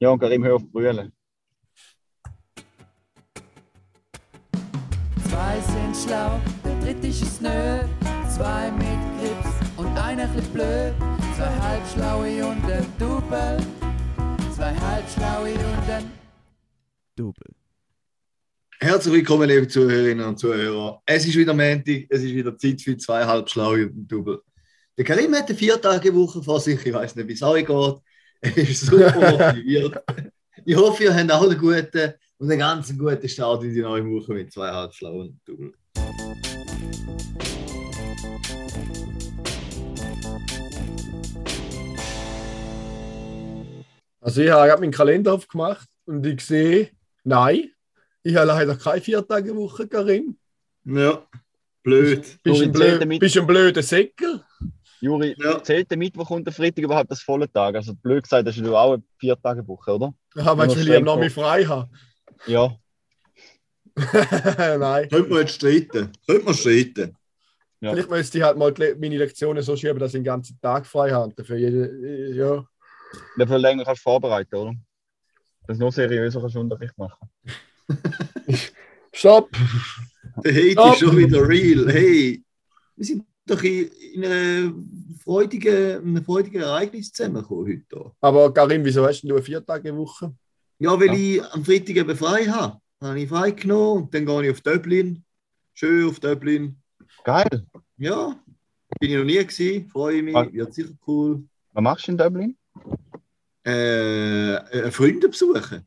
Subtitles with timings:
[0.00, 1.12] Ja, und Karim, hör auf brüllen.
[5.28, 7.80] Zwei sind schlau, der dritte ist es nö.
[8.32, 8.86] Zwei mit
[9.18, 10.94] Grips und einer bisschen blöd.
[11.36, 13.56] Zwei halbschlaue und ein Double.
[14.54, 16.12] Zwei halbschlaue und ein
[17.16, 17.54] Double.
[18.78, 21.02] Herzlich willkommen, liebe Zuhörerinnen und Zuhörer.
[21.06, 24.42] Es ist wieder Montag, es ist wieder Zeit für zweieinhalb Schlaue und ein Double.
[24.96, 27.96] Der Karim hat eine Vier-Tage-Woche vor sich, ich weiß nicht, wie es euch geht.
[28.40, 30.00] Er ist super motiviert.
[30.64, 34.04] Ich hoffe, ihr habt auch einen guten und einen ganz guten Start in die neue
[34.04, 35.72] Woche mit zweieinhalb Schlaue und Double.
[44.20, 46.90] Also ich habe meinen Kalender aufgemacht und ich sehe,
[47.24, 47.72] nein,
[48.22, 50.36] ich habe leider keine Viertagewoche, Karim.
[50.84, 51.26] Ja,
[51.82, 52.38] blöd.
[52.42, 54.44] Bist ein, blöd, bist du ein blöder Säckel?
[55.00, 55.62] Juri, Ja.
[55.62, 57.74] zählt der Mittwoch und der Freitag überhaupt das volle Tag?
[57.76, 60.14] Also blöd gesagt, das ist du auch eine Vier-Tage-Woche, oder?
[60.34, 61.88] Ja, meinst du, weil ich am Nachmittag frei habe?
[62.46, 62.76] Ja.
[64.78, 65.08] nein.
[65.08, 66.12] Könnte man jetzt streiten?
[66.26, 67.16] Könnte man streiten?
[67.80, 67.92] Ja.
[67.92, 71.10] Vielleicht müsste ich halt mal meine Lektionen so schieben, dass ich den ganzen Tag frei
[71.12, 71.32] habe.
[71.34, 72.64] Dafür jede, ja.
[73.36, 74.74] Dafür länger kannst du vorbereiten, oder?
[75.66, 77.28] Das noch seriöser kannst du Unterricht machen.
[79.12, 79.50] Stopp!
[80.44, 80.92] Der Hate Stopp.
[80.92, 81.88] ist schon wieder real.
[81.90, 82.42] Hey,
[82.96, 87.84] wir sind doch in, in einem freudigen, einem freudigen Ereignis zusammengekommen heute.
[87.90, 88.12] hier.
[88.20, 90.34] Aber Karim, wieso hast denn du eine Viertagewoche?
[90.78, 91.14] Ja, weil Ja.
[91.14, 92.78] ich am Freitag eben frei habe.
[93.00, 95.24] Dann habe ich frei genommen und dann gehe ich auf Dublin.
[95.74, 96.76] Schön auf Dublin.
[97.24, 97.66] Geil.
[97.96, 98.36] Ja,
[99.00, 99.88] bin ich noch nie gewesen.
[99.88, 100.46] Freue mich, Ah.
[100.52, 101.44] wird sicher cool.
[101.72, 102.56] Was machst du in Dublin?
[103.66, 105.86] Äh, äh, Freunde besuchen.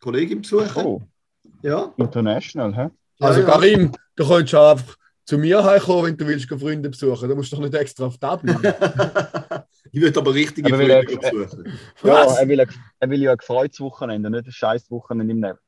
[0.00, 0.84] Kollegin besuchen.
[0.84, 1.02] Oh,
[1.62, 1.92] Ja.
[1.96, 2.88] international, hä?
[3.20, 3.46] Also ja.
[3.46, 7.28] Karim, du könntest einfach zu mir heimkommen, wenn du willst, Freunde besuchen.
[7.28, 8.58] Du musst doch nicht extra auf Dublin.
[9.92, 11.78] ich würde aber richtige Aber Freunde er- besuchen.
[12.02, 12.68] Ja, er will, ein,
[13.00, 15.58] er will ja ein gefreutes Wochenende, nicht ein scheiß Wochenende im Nebel.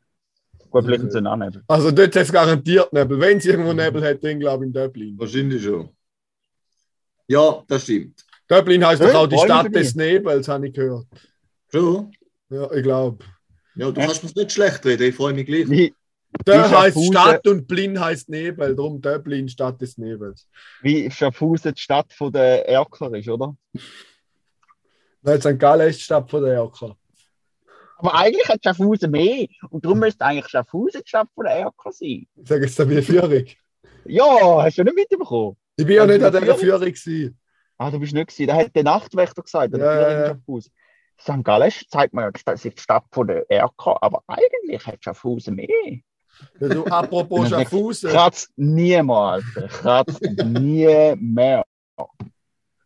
[0.70, 1.62] Gut, vielleicht auch Nebel.
[1.68, 3.18] Also dort hat es garantiert Nebel.
[3.18, 5.18] Wenn es irgendwo Nebel hat, dann glaube ich in Dublin.
[5.18, 5.88] Wahrscheinlich schon.
[7.28, 8.24] Ja, das stimmt.
[8.48, 9.94] Dublin heißt Hey, doch auch die Stadt des.
[9.94, 11.06] Nebels, habe ich gehört.
[11.72, 12.12] Schon?
[12.50, 13.24] Ja, ich glaube.
[13.74, 15.92] Ja, du kannst mir nicht schlecht reden, ich freue mich gleich.
[16.46, 20.48] Der heißt Stadt und Blin heißt Nebel, darum Dublin Stadt des Nebels.
[20.82, 23.56] wie Schaffhausen die Stadt von der Erker ist, oder?
[25.22, 25.58] Weil St.
[25.58, 26.96] Gallen ist die Stadt von der Erker.
[27.98, 29.46] Aber eigentlich hat Schaffhausen mehr.
[29.70, 32.26] Und darum müsste eigentlich Schaffhausen die Stadt von der Erker sein.
[32.36, 33.44] Ich sage jetzt wie Führung.
[34.04, 35.56] Ja, hast du nicht mitbekommen?
[35.76, 36.58] Ich bin ja nicht an dieser Führung?
[36.58, 37.38] Führung gewesen.
[37.78, 38.46] Ah, du bist nicht gewesen.
[38.46, 40.28] Da hat der Nachtwächter gesagt, der Ja, Führer ja.
[40.28, 40.72] Schaffhausen.
[41.18, 41.44] St.
[41.44, 45.54] Gallen zeigt mir ja, das ist die Stadt von der Erker, aber eigentlich hat Schaffhausen
[45.54, 45.66] mehr.
[46.60, 49.44] Du, apropos Schaffhausen, Kratzt niemals.
[49.68, 51.64] Kratzt nie mehr.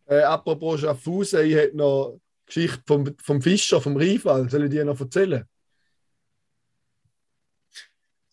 [0.07, 4.49] äh, apropos Schaffhausen, ich hätte noch Geschichte vom, vom Fischer, vom Rival.
[4.49, 5.45] Soll ich dir noch erzählen?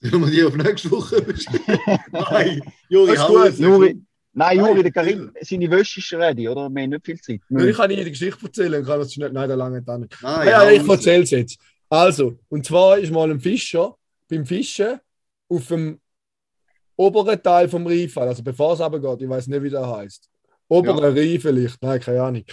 [0.01, 1.79] Sollen wir die auf nächste Woche besprechen?
[2.12, 3.59] Nein, Juri, gut.
[3.59, 4.00] Juri,
[4.33, 4.83] nein, Juri, Nein.
[4.85, 6.69] der Karim, seine Wäsche ist ready, oder?
[6.69, 7.41] Wir haben nicht viel Zeit.
[7.49, 9.33] Ich kann dir die Geschichte erzählen, kann das schnell.
[9.33, 9.89] Nein, da lange nicht.
[9.89, 10.09] an.
[10.23, 11.59] Nein, Ja, ich erzähle es jetzt.
[11.89, 13.97] Also, und zwar ist mal ein Fischer
[14.29, 15.00] beim Fischen
[15.49, 16.01] auf dem
[16.97, 20.29] oberen Teil vom Riffall, also bevor es runtergeht, ich weiß nicht, wie der heißt.
[20.69, 22.45] Obere Rie vielleicht, nein, keine Ahnung.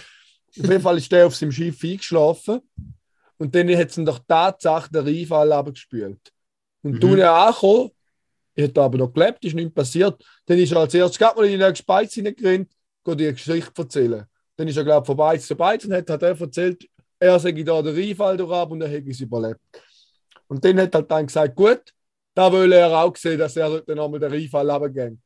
[0.58, 2.60] Auf jeden Fall ist der auf seinem Schiff eingeschlafen
[3.36, 6.32] und dann hat es ihn doch Tatsache der Riffall abgespült.
[6.82, 7.00] Und Mhm.
[7.00, 7.22] du mhm.
[7.22, 7.90] angekommen,
[8.54, 10.24] ich hätte aber noch gelebt, ist nichts passiert.
[10.46, 12.70] Dann ist er als erstes gerade mal in die nächste Beiz hineingerannt,
[13.04, 14.24] geht die Geschichte erzählen.
[14.56, 17.38] Dann ist er, glaube ich, von Beiz zu Beiz und hat, hat er erzählt, er
[17.38, 19.60] sei da den Riffall ab und er hätte es überlebt.
[20.48, 21.82] Und dann hat er dann gesagt, gut,
[22.36, 25.18] da will er auch sehen, dass er dann nochmal den Riffall runtergeht.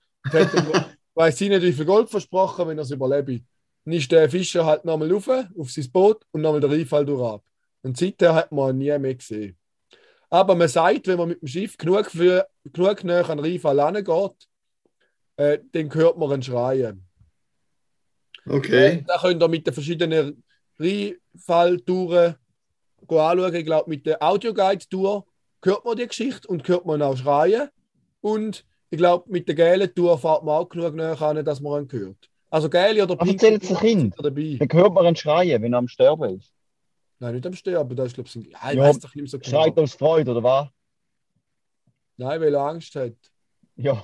[1.14, 3.44] Weiss ich nicht, wie viel Gold versprochen, wenn er es überlebt.
[3.84, 7.42] Dann ist der Fischer halt nochmal rauf, auf sein Boot und nochmal den Riffall ab.
[7.82, 9.58] Und seitdem hat man ihn nie mehr gesehen.
[10.28, 13.80] Aber man sagt, wenn man mit dem Schiff genug, für, genug näher an den Riffall
[13.80, 14.48] rangeht,
[15.36, 17.04] äh, dann hört man ein Schreien.
[18.46, 19.04] Okay.
[19.08, 20.44] Da könnt ihr mit den verschiedenen
[20.78, 22.36] Rheinfalltouren
[23.08, 23.54] anschauen.
[23.54, 25.26] Ich glaube, mit der Audioguide-Tour
[25.62, 27.68] hört man die Geschichte und hört man auch schreien.
[28.20, 31.84] Und ich glaube, mit der gelben Tour fährt man auch genug näher an, dass man
[31.84, 32.28] ihn hört.
[32.50, 34.14] Also gelbe oder Aber pinke erzählt's Tour ein Kind.
[34.18, 34.56] dabei.
[34.58, 36.52] Dann hört man ihn schreien, wenn er am Sterben ist.
[37.20, 39.30] Nein, nicht am Sterben, da ist, glaube ich, ein- ja, ich Ja, weiß doch nicht
[39.30, 39.82] so Schreit genau.
[39.84, 40.68] aus Freude, oder was?
[42.16, 43.12] Nein, weil er Angst hat.
[43.76, 44.02] Ja.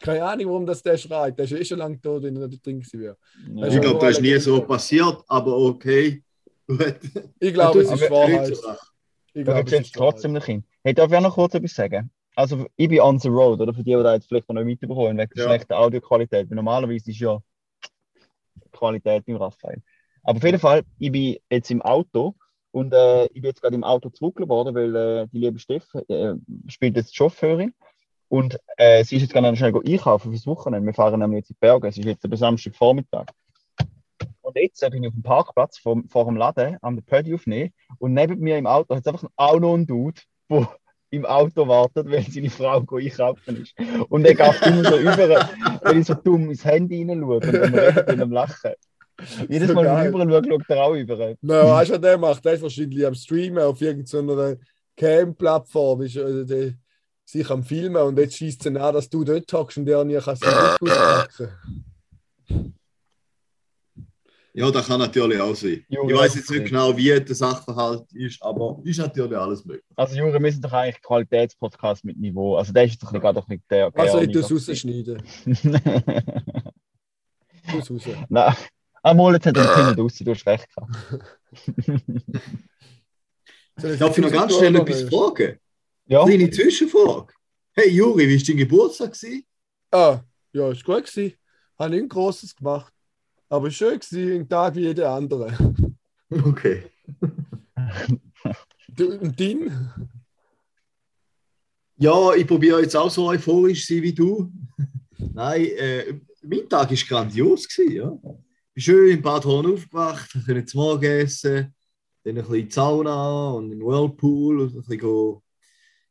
[0.00, 1.36] Keine Ahnung, warum das der schreit.
[1.38, 3.16] Der ist eh schon lange tot, wenn er nicht drin gewesen wäre.
[3.54, 3.66] ja.
[3.66, 6.22] Ich glaube, das ist nie so passiert, aber okay.
[7.40, 8.56] Ich glaube, es ist Wahrheit.
[9.34, 9.92] Ich glaube, Wahrheit.
[9.92, 10.64] trotzdem nicht hin.
[10.82, 12.10] Hey, darf ich auch noch kurz etwas sagen?
[12.36, 13.72] Also, ich bin on the road, oder?
[13.74, 15.44] Für die, die da jetzt vielleicht noch nicht mitbekommen, wegen der Ja.
[15.44, 16.48] schlechten Audioqualität.
[16.48, 17.38] Weil normalerweise ist ja
[18.72, 19.82] Qualität im Raphael.
[20.22, 22.34] Aber auf jeden Fall, ich bin jetzt im Auto
[22.72, 26.34] Und äh, ich bin jetzt gerade im Auto zurückgeladen, weil äh, die liebe Steffi äh,
[26.66, 27.72] spielt jetzt Chauffeurin.
[28.28, 30.84] Und äh, sie ist jetzt gerade schnell einkaufen fürs Wochenende.
[30.86, 31.86] Wir fahren nämlich jetzt in die Berge.
[31.86, 33.26] Es ist jetzt am Samstagvormittag.
[34.54, 37.72] Und jetzt bin ich auf dem Parkplatz vor, vor dem Laden am Pödi aufnehmen.
[37.98, 40.68] Und neben mir im Auto hat es einfach auch noch einen Dude, der
[41.10, 43.74] im Auto wartet, weil seine Frau einkaufen ist.
[44.08, 45.48] Und er geht immer so über,
[45.82, 48.72] wenn ich so dumm ins Handy hineinschaue und dann redet er am Lachen.
[49.48, 51.16] Jedes So Mal, wenn ich überall schaue, schaut er auch über.
[51.16, 52.44] Nein, weißt du, was der macht?
[52.44, 54.56] Der ist wahrscheinlich am Streamen auf irgendeiner
[54.96, 56.74] Cam-Plattform, ist äh, der,
[57.24, 60.18] sich am Filmen und jetzt schießt es an, dass du dort hockst und der nie
[60.18, 61.48] kann sich auspacken.
[64.56, 65.84] Ja, das kann natürlich auch sein.
[65.88, 69.84] Jo, ich weiß jetzt nicht genau, wie der Sachverhalt ist, aber ist natürlich alles möglich.
[69.96, 72.54] Also, Jure, wir sind doch eigentlich Qualitätspodcast mit Niveau.
[72.54, 73.90] Also, der ist doch gerade doch nicht der.
[73.98, 75.20] Also, ich der tue es rausschneiden.
[77.70, 78.02] Tu es raus.
[78.28, 78.54] Nein.
[79.02, 80.96] Einmal jetzt hat er den raus, du hast recht gehabt.
[83.76, 85.58] Soll Darf ich noch ganz schnell etwas fragen?
[86.06, 87.32] Ja, Kleine Zwischenfrage.
[87.72, 89.12] Hey Juri, wie war dein Geburtstag?
[89.12, 89.44] Gewesen?
[89.90, 90.20] Ah,
[90.52, 91.34] ja, ist gut gewesen.
[91.78, 92.93] Habe nichts Grosses gemacht.
[93.54, 95.56] Aber schön gewesen, ein Tag wie jeder andere.
[96.28, 96.82] Okay.
[98.96, 99.90] Du, und dein?
[101.96, 104.52] Ja, ich probiere jetzt auch so euphorisch zu sein wie du.
[105.32, 107.66] Nein, äh, mein Tag war grandios.
[107.66, 108.12] Gewesen, ja.
[108.12, 111.74] Ich bin schön in Bad Horn aufgewacht, konnte zum Morgen essen,
[112.22, 115.42] dann ein bisschen in die Sauna und in den Whirlpool und ein bisschen go,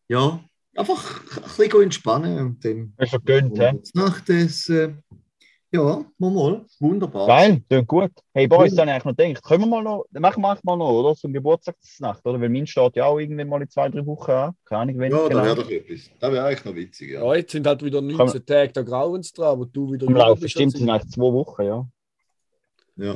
[0.10, 0.44] ja,
[0.76, 3.78] einfach ein bisschen go entspannen und dann hast du gegönnt, hä?
[3.80, 5.02] das Nachtessen.
[5.76, 7.26] Ja, mal, mal, wunderbar.
[7.26, 8.12] Geil, klingt gut.
[8.32, 10.78] Hey, Boys, dann habe ich noch gedacht, können wir mal noch, machen wir einfach mal
[10.78, 11.16] noch, oder?
[11.16, 12.40] Zum Geburtstagsnacht, oder?
[12.40, 14.54] Weil mein steht ja auch irgendwann mal in zwei, drei Wochen an.
[14.66, 15.44] Keine Ahnung, wenn Ja, da genau.
[15.44, 16.12] wäre doch etwas.
[16.20, 17.26] Das wäre eigentlich noch witzig, ja.
[17.26, 20.42] Ja, jetzt sind halt wieder 19 Tage der Grauens dran, wo du wieder Im Laufe,
[20.42, 20.94] bist stimmt, es sind ich.
[20.94, 21.88] eigentlich zwei Wochen, ja.
[22.98, 23.16] ja.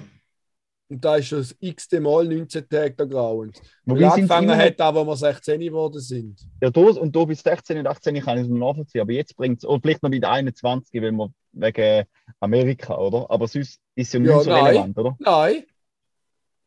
[0.90, 3.62] Und da ist schon das x-te Mal 19 Tage der Grauens.
[3.86, 6.40] Wobei Weil sind's angefangen immer noch- hat, auch, wo wir 16 geworden sind.
[6.62, 9.02] Ja, du, und du bist 16 und 18, kann ich es noch nachvollziehen.
[9.02, 12.06] Aber jetzt bringt es, oder vielleicht noch bei der 21, wenn wir wegen
[12.40, 13.30] Amerika, oder?
[13.30, 14.66] Aber sonst ist es ja nicht Ja, so nein.
[14.66, 15.16] relevant, oder?
[15.20, 15.64] Nein.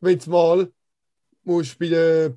[0.01, 0.73] Wenn du mal
[1.45, 2.35] musst bei der.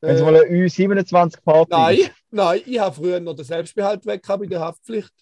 [0.00, 1.98] Wenn es Äh, mal eine U27-Party nein,
[2.30, 5.12] nein, ich habe früher noch den Selbstbehalt weg bei der Haftpflicht.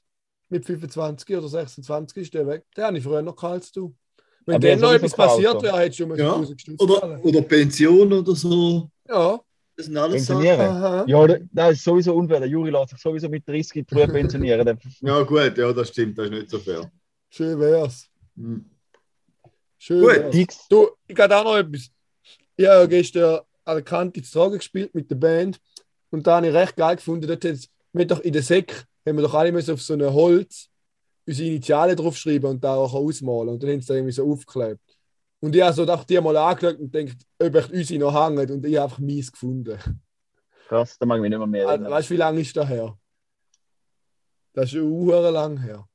[0.48, 2.64] Mit 25 oder 26 ist der weg.
[2.76, 3.96] Den habe ich früher noch gehabt als du.
[4.44, 7.25] Wenn Aber dem noch etwas passiert wäre, hättest du schon mal Ja, 1000 Stutz Oder,
[7.25, 8.88] oder Pension oder so.
[9.08, 9.40] Ja.
[9.76, 11.06] Das sind alles Pensionieren.
[11.06, 12.40] Ja, da- das ist sowieso unfair.
[12.40, 14.78] Der Juri lässt sich sowieso mit 30 früher pensionieren.
[15.02, 16.90] Ja, gut, ja, das stimmt, das ist nicht so fair.
[17.28, 18.08] Schön wär's.
[18.37, 18.64] Hm.
[19.78, 20.11] Schön Gut.
[20.17, 20.31] wär's.
[20.31, 20.69] Dix.
[20.69, 21.90] Du, ich habe auch noch etwas.
[22.56, 25.61] Ich habe ja gestern an der Kante zu Tragen gespielt mit der Band
[26.11, 27.26] und da habe ich recht geil gefunden.
[27.26, 29.93] Dort hat's, wir haben doch in der Säck haben wir doch alle müssen auf so
[29.94, 30.69] ein Holz
[31.26, 33.50] unsere Initialen draufschreiben und da auch ausmalen.
[33.50, 34.81] Und dann haben sie da irgendwie so aufgeklebt.
[35.40, 38.50] Und ich habe so doch die mal angeschaut und denkt, ob echt unsere noch hängen
[38.50, 39.78] und ich habe einfach mies gefunden.
[40.68, 41.92] Krass, da mag ich mich nicht mehr mehr Also, erinnern.
[41.92, 42.98] weißt du, wie lange ist das her?
[44.54, 45.86] Das ist schon uhr lang her.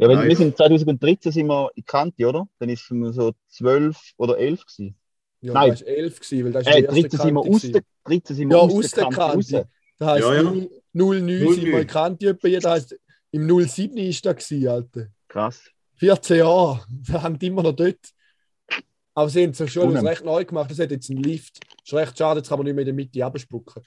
[0.00, 2.46] Ja, wenn, wir sind 2013 sind wir in Kante, oder?
[2.60, 4.96] Dann ist es so 12 oder 11 gewesen.
[5.40, 5.70] Ja, Nein.
[5.70, 7.82] das war elf, gewesen, weil das ist Äh, die erste 13 sind wir aus der,
[8.04, 9.16] 13 sind wir Ja, aus aus der Kante.
[9.18, 9.68] Kante.
[9.98, 10.42] Das heisst, Ja, ja.
[10.42, 11.54] 0, 09 09.
[11.54, 12.96] sind wir in etwa, das heisst,
[13.30, 15.06] im 07 ist das gewesen, Alter.
[15.28, 15.70] Krass.
[15.96, 17.98] 14 Jahre, da hängt immer noch dort.
[19.18, 21.58] Aber sie haben es schon recht neu gemacht, das hat jetzt einen Lift.
[21.84, 23.82] ist recht schade, jetzt kann man nicht mehr in der Mitte abspucken.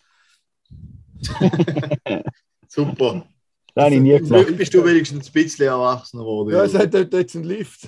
[2.68, 3.26] Super.
[3.74, 4.18] Das habe ich nie Ja.
[4.20, 4.46] gemacht.
[4.48, 6.50] Glück bist du wenigstens ein bisschen erwachsener geworden.
[6.54, 7.88] Ja, es hat dort jetzt einen Lift.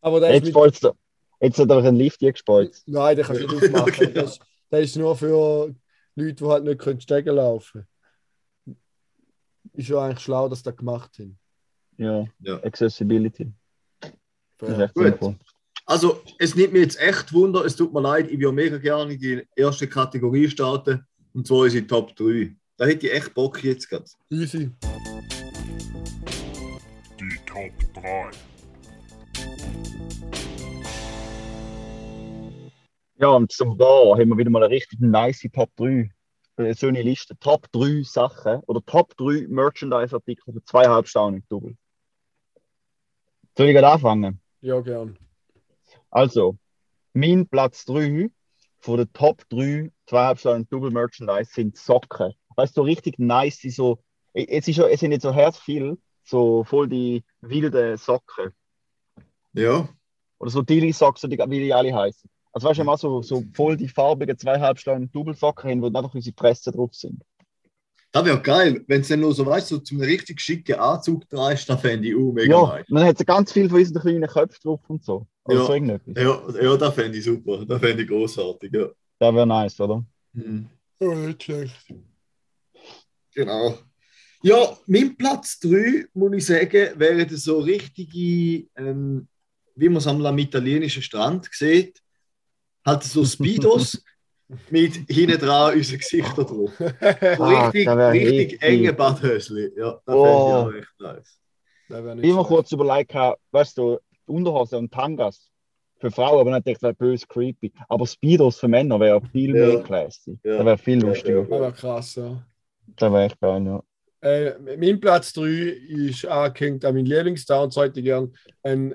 [0.00, 0.94] Aber der ist Jetzt, mit,
[1.40, 2.88] jetzt hat er einen Lift gespeuzt.
[2.88, 3.88] Nein, den kannst du nicht aufmachen.
[3.92, 4.22] Okay, ja.
[4.22, 5.74] das, ist- der ist nur für
[6.16, 7.86] Leute, die halt nicht können Stegen laufen
[8.64, 8.78] können.
[9.74, 11.38] Ist ja eigentlich schlau, dass sie das gemacht haben.
[11.98, 12.56] Ja, Ja.
[12.64, 13.52] Accessibility.
[14.58, 15.36] Das ist echt Gut.
[15.90, 19.14] Also, es nimmt mir jetzt echt Wunder, es tut mir leid, ich würde mega gerne
[19.14, 22.54] in die erste Kategorie starten, und zwar unsere Top 3.
[22.76, 24.04] Da hätte ich echt Bock jetzt gerade.
[24.28, 24.70] Easy.
[27.18, 28.30] Die Top 3.
[33.16, 36.10] Ja, und zum da haben wir wieder mal eine richtig nice Top 3.
[36.56, 37.34] Eine schöne Liste.
[37.38, 41.74] Top 3 Sachen oder Top 3 Merchandise-Artikel für zweieinhalb Stunden im Double.
[43.56, 44.38] Soll ich gerade anfangen?
[44.60, 45.16] Ja, gern.
[46.10, 46.56] Also,
[47.12, 48.30] mein Platz 3
[48.80, 52.32] von den Top 3 zweieinhalb Stunden Double Merchandise sind Socken.
[52.56, 53.98] Weißt du, so richtig nice, die so.
[54.32, 58.52] Es, ist schon, es sind nicht so herz viel, so voll die wilden Socken.
[59.52, 59.88] Ja,
[60.38, 62.30] Oder so Dilly Socks, so die, wie die alle heißen.
[62.52, 65.86] Also weißt du, mal so, so voll die farbigen zweieinhalb Stunden Double Socken haben, wo
[65.86, 67.22] einfach unsere Presse drauf sind.
[68.10, 71.28] Das wäre geil, wenn es dann nur so, weißt du, so zum richtig schicken Anzug
[71.28, 72.86] dreist, das fände ich auch mega Ja, nice.
[72.88, 75.26] dann hat sie ganz viel von unseren kleinen Köpfen drauf und so.
[75.44, 75.66] Oder Ja.
[75.66, 76.14] so irgendetwas.
[76.16, 78.86] Ja, ja das fände ich super, das fände ich großartig, ja.
[79.18, 80.04] Das wäre nice, oder?
[80.32, 80.68] Mhm.
[81.00, 81.94] Oh, nicht schlecht.
[83.34, 83.78] Genau.
[84.42, 89.28] Ja, mein Platz 3, muss ich sagen, wäre das so richtige, ähm,
[89.74, 92.00] wie man es am italienischen Strand sieht,
[92.86, 94.02] halt so Speedos
[94.70, 96.70] mit hinten dran unsere Gesichter drauf.
[96.78, 96.84] So
[97.42, 99.72] Ah, richtig, richtig enge Badhösli.
[99.76, 100.24] Ja, das Oh.
[100.24, 101.40] fände ich auch echt nice.
[101.88, 102.48] Nicht Immer schlecht.
[102.48, 103.14] kurz überlegt,
[103.50, 105.50] weißt du, Unterhose und Tangas
[106.00, 107.72] für Frauen, aber nicht das wäre böse creepy.
[107.88, 109.66] Aber Speedos für Männer wäre viel Ja.
[109.66, 110.38] mehr classy.
[110.44, 110.56] Ja.
[110.58, 111.40] Das wäre viel Ja, lustiger.
[111.42, 112.42] Das wäre krass, ja.
[112.96, 113.82] Das wäre echt geil, ja.
[114.20, 118.94] Äh, mein Platz 3 ist angehängt an meinen Lieblingstown heute gern ein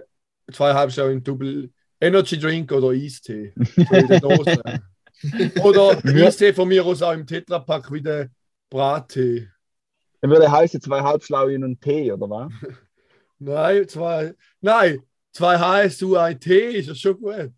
[0.52, 1.70] zweieinhalb Stunden Double
[2.02, 3.54] Energy Drink oder Eistee.
[3.56, 4.62] So in der Dose.
[5.64, 6.28] oder Ja.
[6.28, 8.30] Eistee von mir aus auch im Tetrapack wie der
[8.70, 9.50] Brattee.
[10.22, 12.52] Dann würde heißen zwei Halbschlaue und einen Tee, oder was?
[13.40, 15.02] Nein, zwei, nein,
[15.34, 17.52] zwei HSU IT ist das schon gut.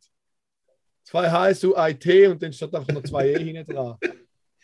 [1.04, 3.96] Zwei HSU IT und dann steht einfach noch zwei E hinten dran.
[4.02, 4.12] Wir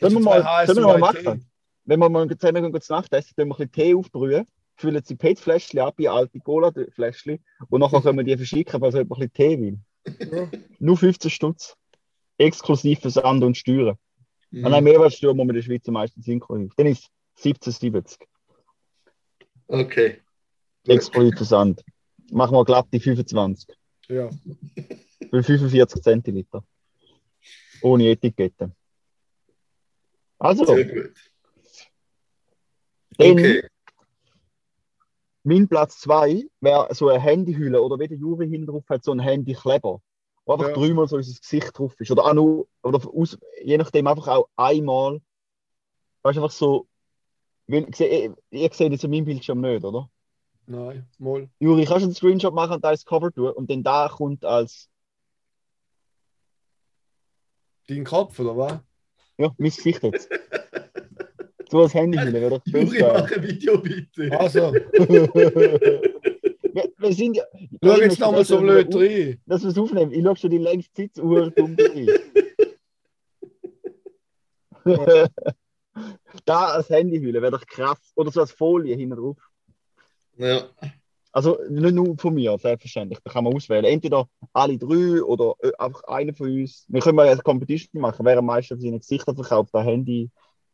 [0.02, 1.46] Also mal, zwei sollen wir mal machen?
[1.86, 5.04] Wenn wir mal zusammen gehen, zu Nacht essen, dann wir ein bisschen Tee aufbrühen, füllen
[5.04, 7.38] sie PET-Fläschchen ab, in alte Cola-Fläschchen
[7.70, 10.50] und nachher können wir die verschicken, falls jemand ein bisschen Tee will.
[10.80, 11.78] Nur 15 Stutz.
[12.42, 13.96] Exklusiv Versand und Steuern.
[14.52, 14.66] Mhm.
[14.66, 16.74] An einem Mehrwertsteuer muss man in der Schweiz am meisten inklusiv.
[16.76, 18.18] Dann ist es 17,70.
[19.68, 20.22] Okay.
[20.88, 21.84] Exklusiv Versand.
[22.32, 23.76] Machen wir glatt die 25.
[24.08, 24.30] Ja.
[25.30, 26.64] Für 45 Zentiliter.
[27.82, 28.72] Ohne Etikette.
[30.38, 31.14] Also, Sehr gut.
[33.18, 33.64] Okay.
[35.44, 39.12] mein Platz 2 wäre so eine Handyhülle oder wie der Juri hinten drauf hat, so
[39.12, 40.02] ein Handykleber.
[40.52, 40.74] Wo einfach Ja.
[40.76, 42.12] dreimal so unser Gesicht drauf ist.
[42.12, 45.22] Oder auch nur, oder aus, je nachdem einfach auch einmal.
[46.24, 46.88] Weißt du, einfach so.
[47.68, 50.10] Weil, ich sehe- ihr seht jetzt an meinem Bildschirm nicht, oder?
[50.66, 51.50] Nein, mal.
[51.60, 54.44] Juri, kannst du einen Screenshot machen und da ins Cover tun und dann da kommt
[54.44, 54.90] als
[57.88, 58.74] Dein Kopf, oder was?
[59.38, 60.30] ja, mein Gesicht jetzt.
[61.70, 64.38] so als doch böse Juri, mach ein Video bitte.
[64.38, 64.74] Also,
[66.74, 67.44] wir, wir sind ja.
[67.84, 69.42] schau jetzt nochmal so blöd rein.
[69.46, 70.12] Dass wir es aufnehmen.
[70.12, 72.10] Ich schaue schon die längste Zeit zu Uhr dumm rein.
[76.46, 78.12] da als Handyhülle wäre doch krass.
[78.16, 79.38] Oder so als Folie hinten drauf.
[80.38, 80.70] Ja.
[81.34, 83.20] Also nicht nur von mir, selbstverständlich.
[83.24, 83.86] Da kann man auswählen.
[83.86, 86.86] Entweder alle drei oder äh, einfach einer von uns.
[86.90, 90.30] Wir können mal eine Competition machen, wer am meisten seine Gesichter verkauft, da Handy,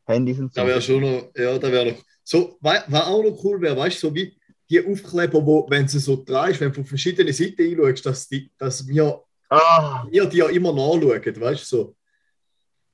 [0.06, 0.62] Handys und so.
[0.62, 2.04] Da wäre schon noch, ja, da wäre noch.
[2.24, 4.37] So, was auch noch cool wäre, weißt du, so wie
[4.70, 8.52] die Aufkleber, wo, wenn du so drehst, wenn du von verschiedenen Seiten einschaust, dass, die,
[8.58, 11.96] dass wir, Ah, wir die ja immer nachschauen, weißt du, so.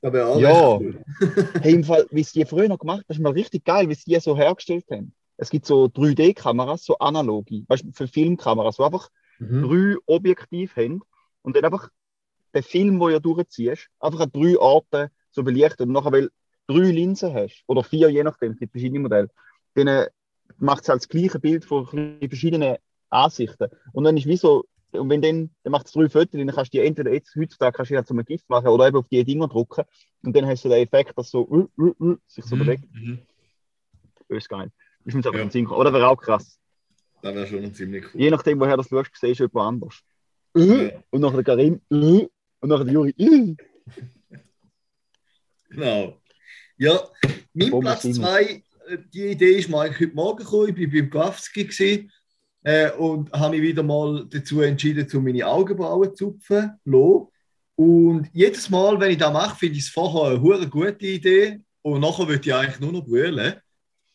[0.02, 0.78] Da wäre auch Ja.
[0.80, 1.04] cool.
[1.62, 3.90] hey, im Fall, wie sie die früher noch gemacht haben, das ist mal richtig geil,
[3.90, 5.14] wie sie die so hergestellt haben.
[5.38, 9.64] Es gibt so 3D-Kameras, so analoge, weißt du, für Filmkameras, die einfach Mhm.
[9.64, 11.02] drei Objektive haben
[11.42, 11.90] und dann einfach
[12.54, 16.30] den Film, den du durchziehst, einfach an drei Orten so belichtet und nachher, weil
[16.68, 19.30] du drei Linsen hast, oder vier, je nachdem, es gibt verschiedene Modelle,
[19.74, 20.08] dann äh,
[20.58, 22.78] macht es halt das gleiche Bild von verschiedenen
[23.10, 23.70] Ansichten.
[23.92, 26.78] Und dann ist wieso, und wenn dann, dann macht es drei Fotos, dann kannst du
[26.78, 29.24] die entweder jetzt heutzutage kannst du halt die zum Gift machen oder eben auf die
[29.24, 29.86] Dinger drucken.
[30.24, 32.84] Und dann hast du den Effekt, dass so uh, uh, uh, sich so mhm, bewegt.
[32.94, 33.20] Mhm.
[34.30, 34.72] Ist geil.
[35.06, 35.50] Ich mir aber ja.
[35.50, 36.60] Sinn Oder wäre auch krass.
[37.22, 38.22] Das wäre schon ziemlich cool.
[38.22, 40.02] Je nachdem, woher das schaust, ist, du jemand anders.
[40.56, 40.92] Ja.
[41.10, 42.30] Und nachher der Karim und
[42.62, 43.58] nachher der Juri.
[45.70, 46.18] genau.
[46.78, 47.00] Ja,
[47.54, 48.64] mein Platz 2
[48.98, 50.76] die Idee ist mir eigentlich heute Morgen gekommen.
[50.78, 52.10] Ich war beim Grafski
[52.64, 56.72] äh, und habe mich wieder mal dazu entschieden, zu meine Augenbrauen zu zupfen.
[56.86, 57.28] lassen.
[57.76, 61.60] Und jedes Mal, wenn ich das mache, finde ich es vorher eine hure gute Idee
[61.82, 63.56] und nachher würde ich eigentlich nur noch brüllen.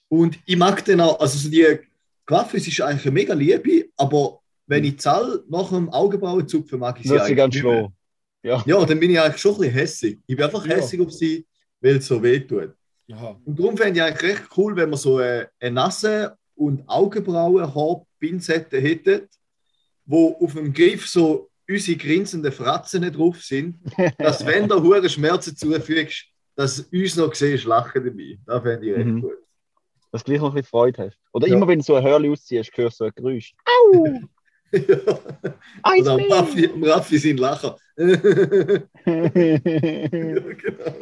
[0.09, 1.79] Und ich mag dann auch, also so die
[2.25, 7.09] Graffis ist eigentlich eine mega Liebe, aber wenn ich zahle nach dem Augenbrauenzupfen, mag ich
[7.09, 7.93] sie eigentlich ganz schlau.
[8.43, 8.63] Ja.
[8.67, 10.19] Ja, dann bin ich eigentlich schon ein bisschen hässig.
[10.27, 10.77] Ich bin einfach Ja.
[10.77, 11.47] hässig auf sie,
[11.81, 12.73] weil es so weh tut.
[13.13, 13.41] Aha.
[13.45, 18.79] Und darum fände ich eigentlich recht cool, wenn wir so eine, eine Nase- und Augenbrauen-Haarpinzette
[18.81, 19.29] hätten,
[20.05, 23.77] wo auf dem Griff so unsere grinsenden Fratzen drauf sind,
[24.19, 26.25] dass wenn du hure Schmerzen zufügst,
[26.55, 28.39] dass du uns noch siehst, lachen dabei.
[28.47, 29.21] Das fände ich recht Mhm.
[29.23, 29.35] gut.
[30.11, 31.19] Dass du gleich noch ein bisschen Freude hast.
[31.33, 31.55] Oder Ja.
[31.55, 33.55] immer wenn du so ein Hörli ausziehst, hörst du so ein Geräusch.
[33.67, 34.05] Au!
[34.73, 35.19] ja.
[35.83, 36.33] Eins Oder am!
[36.33, 37.77] Raffi, am Raffi sind Lacher.
[37.97, 38.07] ja,
[40.55, 40.95] genau.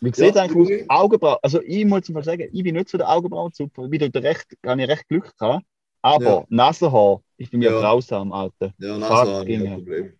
[0.00, 0.88] Wie sieht es Ja, eigentlich aus?
[0.88, 1.38] Augenbrauen.
[1.42, 3.84] Also, ich muss mal sagen, ich bin nicht so der Augenbrauenzupfer.
[3.84, 5.64] Ich bin dort recht, habe ich recht Glück gehabt.
[6.02, 6.44] Aber Ja.
[6.48, 7.80] Nasenhaar ist bei mir Ja.
[7.80, 8.72] grausam, Alter.
[8.78, 9.74] Ja, Nase haben Fucking kein.
[9.74, 10.12] Problem.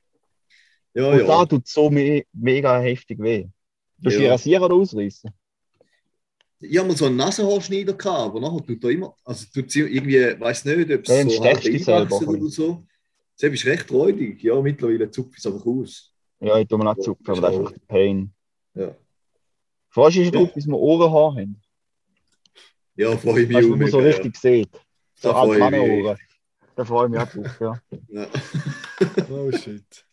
[0.94, 1.26] Ja, Und ja.
[1.26, 3.46] da tut so me mega heftig weh.
[3.98, 4.20] Du Ja.
[4.20, 4.30] ja.
[4.32, 5.30] rasieren oder ausreißen?
[6.60, 10.40] Ich habe mal so einen Nasenhaarschneider gehabt, aber nachher tut er immer, also tut irgendwie,
[10.40, 12.84] weiß nicht, ob es so du dich selber einwachsen ein oder so.
[13.40, 14.42] Das ist recht räudig.
[14.42, 16.12] Ja, mittlerweile zupfe ich es einfach aus.
[16.40, 18.32] Ja, ich tue mir auch zupfen, aber das ist einfach Pain.
[18.74, 18.96] Ja,
[19.98, 21.60] Du dich drauf, bis wir Ohrenhaar haben?
[22.96, 24.70] ja freue ich mich auch wo man so richtig sieht.
[25.14, 25.80] So Da alte freue ich mich.
[25.88, 26.18] Männerohren.
[26.76, 27.82] Da freue ich mich auch drauf, ja.
[28.08, 28.26] Ja.
[29.30, 30.04] Oh shit.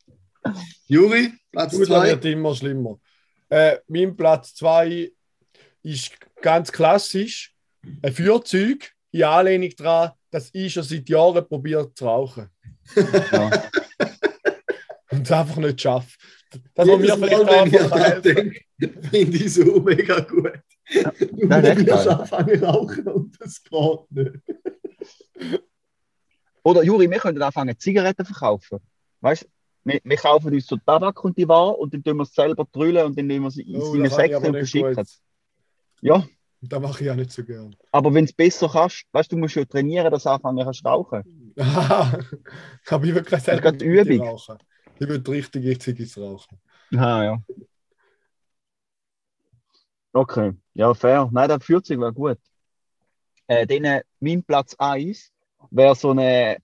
[0.87, 2.07] Juri, Platz Gut, das zwei.
[2.09, 2.99] wird immer schlimmer.
[3.49, 5.11] Äh, mein Platz 2
[5.81, 6.11] ist
[6.41, 7.55] ganz klassisch
[8.01, 12.49] ein Führzeug in Anlehnung daran, dass ich schon seit Jahren probiere zu rauchen
[12.95, 13.49] ja.
[15.25, 16.17] Es einfach nicht schaffe.
[16.73, 20.53] Das was mir vielleicht Mal, wenn ich denke, finde ich so mega gut.
[20.93, 25.59] Du ist echt musst anfangen zu rauchen und das geht nicht.
[26.63, 28.79] Oder Juri, wir könnten anfangen, Zigaretten zu verkaufen.
[29.21, 29.47] Weißt du,
[29.83, 32.65] wir, wir kaufen uns so Tabak und die Ware und dann tun wir es selber
[32.71, 34.95] drüllen und dann nehmen wir sie in Oh, seine ich Säcke aber und verschicken.
[34.95, 35.07] gut.
[36.01, 36.25] Ja,
[36.61, 37.75] Das mache ich auch nicht so gern.
[37.91, 40.63] aber wenn du es besser kannst, weißt du, du musst ja trainieren, dass du anfangen
[40.63, 41.53] kannst zu rauchen.
[41.57, 44.27] Aber ich will keine selber gerade Übung.
[44.27, 44.57] rauchen.
[44.99, 46.57] Ich will richtige Ziggis rauchen.
[46.95, 47.37] Ah, ja.
[50.13, 51.29] Okay, ja, fair.
[51.31, 52.37] Nein, der 40 wäre gut.
[53.47, 55.31] Äh, dann, äh, mein Platz 1
[55.71, 56.57] wäre so eine,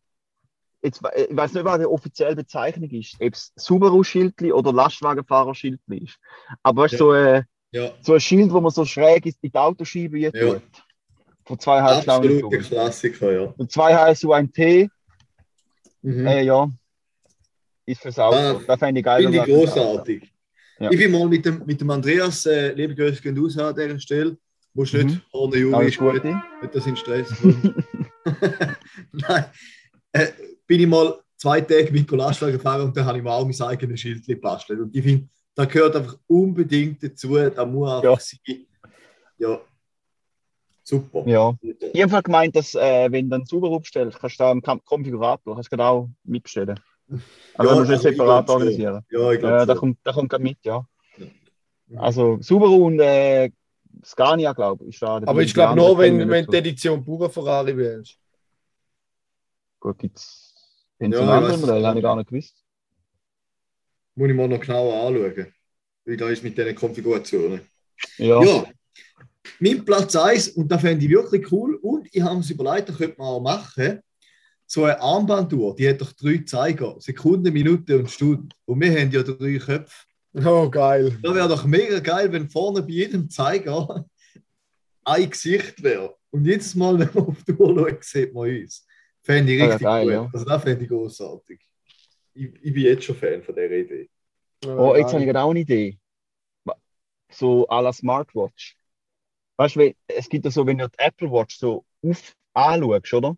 [0.81, 6.05] jetzt, we- ich weiß nicht, was die offizielle Bezeichnung ist, ob es Subaru-Schildli oder Lastwagenfahrer-Schildli
[6.05, 6.17] ist.
[6.63, 9.51] Aber weißt, du, so, äh, Ja, so ein Schild, wo man so schräg ist, in
[9.51, 10.31] die Autoscheibe Ja.
[10.31, 10.61] tut.
[11.45, 13.53] Von zwei halb absoluter Klassiker, ja.
[13.57, 14.89] Und zwei HSU ein T,
[16.01, 16.25] Mhm.
[16.27, 16.69] äh, ja,
[17.85, 18.35] ist fürs Auto.
[18.37, 19.23] Ah, das fände ich geil.
[19.23, 20.31] Finde ich großartig.
[20.79, 20.89] Ja.
[20.91, 23.99] Ich bin mal mit dem, mit dem Andreas, äh, liebe Grüße gehen raus an dieser
[23.99, 24.37] Stelle.
[24.73, 25.21] Musst nicht, Mhm.
[25.33, 26.37] ohne Juri ist gut, nicht
[26.73, 27.29] das in Stress.
[29.11, 29.45] Nein,
[30.13, 30.27] äh,
[30.65, 33.61] bin ich mal zwei Tage mit Lastwagen gefahren und dann habe ich mir auch mein
[33.67, 34.79] eigenes Schild gebastelt.
[34.79, 38.17] Und ich finde, da gehört einfach unbedingt dazu, da muss einfach Ja.
[38.19, 38.65] sein.
[39.37, 39.59] Ja,
[40.83, 41.23] super.
[41.27, 41.53] Ja.
[41.93, 45.55] Ich habe gemeint, dass äh, wenn du einen Subaru bestellst, kannst du da einen Konfigurator
[45.55, 46.79] kannst du auch mitbestellen.
[47.55, 49.05] Aber Ja, musst nicht also ich separat organisieren.
[49.11, 49.79] Ja, ich Äh, glaube da so.
[49.79, 50.85] kommt, da kommt gerade mit, ja.
[51.89, 51.99] Ja.
[51.99, 53.51] Also Subaru und äh,
[54.03, 55.17] Scania, glaube ich, ist da.
[55.17, 58.17] Aber ich glaube nur, wenn, wenn du die Edition Pura Ferrari wählst.
[59.79, 60.53] Gut, gibt's
[60.99, 61.87] in Ja, so ich einem weiß anderen es Modell, nicht.
[61.87, 62.55] habe ich gar nicht gewusst.
[64.15, 65.47] Muss ich mal noch genauer anschauen,
[66.05, 67.61] wie da ist mit diesen Konfigurationen.
[68.17, 68.43] Ja.
[68.43, 68.65] Ja,
[69.59, 72.93] mein Platz 1, und da fände ich wirklich cool, und ich habe mir überlegt, da
[72.93, 73.99] könnte man auch machen,
[74.71, 78.55] so eine Armbanduhr, die hat doch drei Zeiger, Sekunden, Minute und Stunde.
[78.63, 80.05] Und wir haben ja drei Köpfe.
[80.45, 81.19] Oh, geil.
[81.21, 84.05] Da wäre doch mega geil, wenn vorne bei jedem Zeiger
[85.03, 86.15] ein Gesicht wäre.
[86.29, 88.87] Und jedes Mal, wenn man auf die Uhr schaut, sieht man uns.
[89.21, 90.13] Fände ich Ja, richtig geil, gut.
[90.13, 90.29] ja.
[90.31, 91.59] Also das fände ich großartig.
[92.33, 94.09] Ich, ich bin jetzt schon Fan von dieser Idee.
[94.65, 95.99] Oh, jetzt habe ich gerade auch eine Idee.
[97.29, 98.77] So à la Smartwatch.
[99.57, 103.35] Weißt du, es gibt ja so, wenn du die Apple Watch so auf anschaust, oder?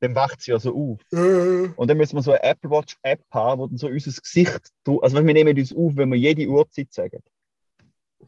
[0.00, 1.00] Dann wacht sie ja so auf.
[1.12, 4.10] Äh, Und dann müssen wir so eine Apple Watch App haben, wo dann so unser
[4.10, 7.22] Gesicht, also wir nehmen uns auf, wenn wir jede Uhrzeit sagen.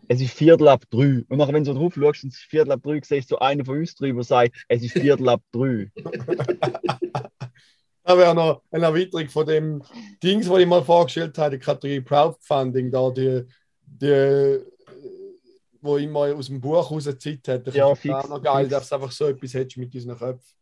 [0.06, 1.24] Es ist Viertel ab drei.
[1.28, 3.34] Und nachher, wenn du so drauf schaust und es ist Viertel ab drei, siehst du
[3.34, 5.90] so einen von uns drei, der sagt, es ist Viertel ab drei.
[8.04, 9.82] Da wäre noch eine Erweiterung von dem
[10.22, 13.44] Dings, was ich mal vorgestellt habe, die Kategorie Crowdfunding, da die,
[13.84, 14.60] die
[15.82, 17.66] wo immer aus dem Buch raus Zeit hat.
[17.66, 20.57] Das Ja, fix, noch geil, dass du einfach so etwas hättest mit unseren Köpfen.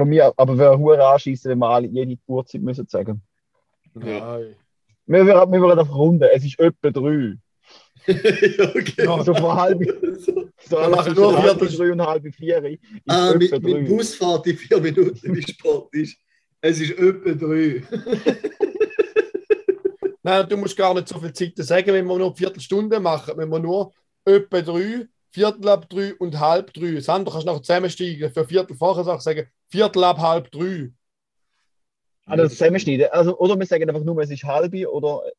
[0.00, 3.20] Von mir, aber wir hure anschießen, wenn wir alle jede Uhrzeit müssen sagen.
[3.92, 4.56] Nein.
[5.04, 6.26] Wir würden, wir würden einfach runden.
[6.32, 7.34] Es ist etwa drei.
[8.08, 9.04] okay.
[9.04, 9.22] Ja.
[9.22, 9.78] So von halb,
[10.24, 10.46] so
[10.80, 12.64] Wir machen nur halb Viertel- drei und halb vier.
[12.64, 13.82] Ist Ah, mit, mit drei.
[13.82, 16.16] Busfahrt in vier Minuten, wie Sport ist.
[16.62, 17.82] Es ist etwa drei.
[20.22, 23.34] Nein, du musst gar nicht so viel Zeit sagen, wenn wir nur eine Viertelstunde machen,
[23.36, 23.92] wenn wir nur
[24.24, 26.92] etwa drei, Viertel ab drei und halb drei.
[26.92, 28.32] Das andere kannst du noch zusammensteigen.
[28.32, 30.90] Für Viertel vorher sag- sagen, Viertel ab halb drei.
[32.26, 33.08] Also zusammenschneiden.
[33.10, 35.32] Also, oder wir sagen einfach nur, es ist halbe oder äh,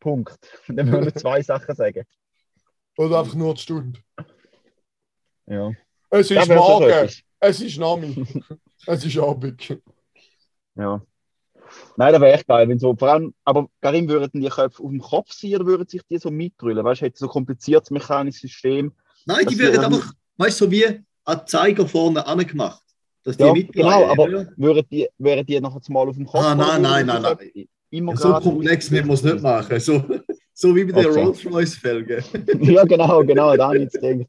[0.00, 0.38] Punkt.
[0.68, 2.04] Dann müssen wir zwei Sachen sagen.
[2.96, 4.00] Oder einfach nur die Stunde.
[5.46, 5.70] Ja.
[6.10, 7.22] Es ist so morgen, etwas.
[7.40, 8.26] es ist Nami,
[8.86, 9.78] es ist Abend.
[10.74, 11.02] Ja.
[11.96, 14.90] Nein, das wäre echt geil, wenn so, vor allem, aber Karim, würden die Köpfe auf
[14.90, 16.84] dem Kopf sein oder würden sich die so mitdrüllen?
[16.84, 18.92] Weißt du, hätte so ein kompliziertes mechanisches System.
[19.26, 22.82] Nein, die werden wäre- einfach, weißt du, so wie ein Zeiger vorne angemacht.
[23.24, 24.46] Dass die Ja, genau, aber Ja.
[24.56, 26.40] würden die, wären die nachher mal auf dem Kopf?
[26.42, 27.36] Ah, nein, nein, würden nein, nein.
[27.36, 29.80] Köpfe Immer so komplex müssen wir es nicht machen.
[29.80, 30.02] So,
[30.52, 31.22] so wie bei den Okay.
[31.24, 32.22] Rolls-Royce-Felgen.
[32.62, 34.28] ja, genau, genau, da habe ich jetzt gedacht.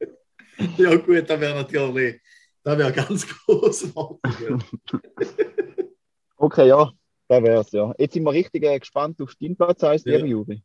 [0.78, 2.22] ja, gut, das wäre natürlich,
[2.64, 4.20] das wäre ganz großartig.
[6.38, 6.90] Okay, ja,
[7.30, 7.94] das wär's, ja.
[7.98, 10.16] Jetzt sind wir richtig äh, gespannt auf deinen Platz 1, Ja.
[10.18, 10.64] lieber Juri.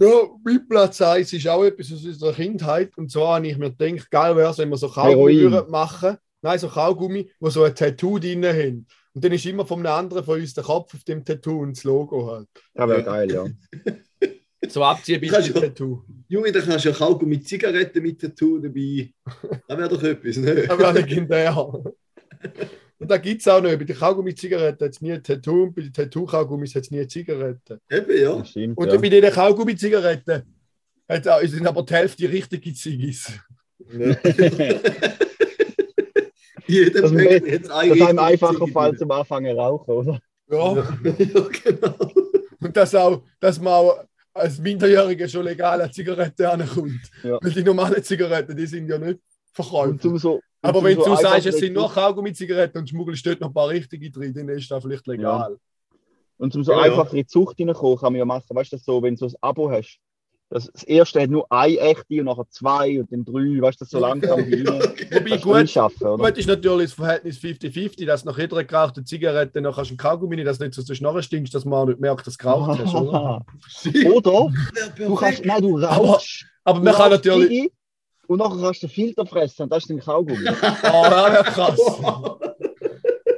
[0.00, 0.08] Ja,
[0.44, 2.96] mein Platz 1 ist auch etwas aus unserer Kindheit.
[2.98, 6.16] Und zwar habe ich mir gedacht, geil wäre es, wenn wir so Kaugummi machen.
[6.42, 8.86] Nein, so Kaugummi, wo so ein Tattoo drin haben.
[9.14, 11.76] Und dann ist immer von einem anderen von uns der Kopf auf dem Tattoo und
[11.76, 12.48] das Logo halt.
[12.74, 13.46] Das wäre geil, ja.
[14.66, 16.02] So abziehen Kannst du- Tattoo.
[16.26, 19.12] Junge, da kannst du ja Kaugummi mit Zigaretten mit Tattoo dabei.
[19.68, 20.54] Das wäre doch etwas, ne?
[20.66, 21.54] Das wäre legendär.
[22.98, 25.74] Und da gibt es auch noch, bei den Kaugummi-Zigaretten hat es nie ein Tattoo und
[25.74, 27.80] bei den Tattoo-Kaugummis hat es nie eine Zigarette.
[27.90, 28.36] Eben, ja.
[28.38, 28.96] Das stimmt, Und ja.
[28.98, 30.42] bei den Kaugummi-Zigaretten
[31.42, 33.32] sind aber die Hälfte richtige Ziggis.
[36.66, 40.18] Jeder Das ist- hat Das eine ist richtige einfacher Fall zum Anfangen rauchen, oder?
[40.50, 40.74] Ja.
[40.76, 40.88] Ja,
[41.64, 42.12] genau.
[42.60, 47.00] Und dass, auch, dass man auch als Minderjähriger schon legal an Zigaretten ankommt.
[47.22, 47.38] Ja.
[47.42, 49.20] Weil die normalen Zigaretten, die sind ja nicht Und
[49.52, 50.00] verkäuflich.
[50.00, 53.40] zum so, und Aber wenn so du sagst, es sind nur Kaugummi-Zigaretten und schmuggelst dort
[53.40, 55.58] noch ein paar richtige drin, dann ist das vielleicht legal.
[56.38, 56.84] Und zum so Ja, ja.
[56.84, 58.46] einfach in die Zucht reinkommen, kann man ja machen.
[58.48, 59.98] Weißt du, so, wenn du so ein Abo hast,
[60.50, 63.84] das, das erste hat nur eine echte und nachher zwei und dann drei, weißt du,
[63.84, 64.66] so langsam rein.
[65.10, 66.24] Wobei gut, schaffen, oder?
[66.24, 69.98] gut ist natürlich das Verhältnis 50-50, dass nach jeder gerauchten Zigarette noch hast du einen
[69.98, 72.44] Kaugummi, dass du nicht so zu Schnorren stinkst, dass man auch nicht merkt, dass du
[72.44, 72.94] geraucht hast.
[72.94, 73.44] Oder?
[74.14, 74.52] Oder
[74.96, 76.46] du kannst, nein, du rauchst.
[76.64, 77.70] Aber du man kann natürlich.
[78.26, 80.48] Und nachher kannst du den Filter fressen und das ist ein Kaugummi.
[80.48, 81.80] Oh, das wäre krass.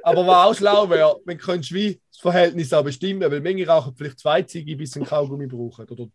[0.03, 3.67] Aber was auch schlau wäre, wenn du könntest wie das Verhältnis auch bestimmen, weil manche
[3.67, 5.87] rauchen vielleicht zwei Ziege, bis sie einen Kaugummi brauchen.
[5.89, 6.07] Oder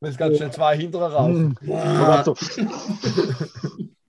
[0.00, 1.56] wenn es ganz schnell zwei hinterher rauchen.
[1.60, 1.70] Mm.
[1.70, 2.34] Und so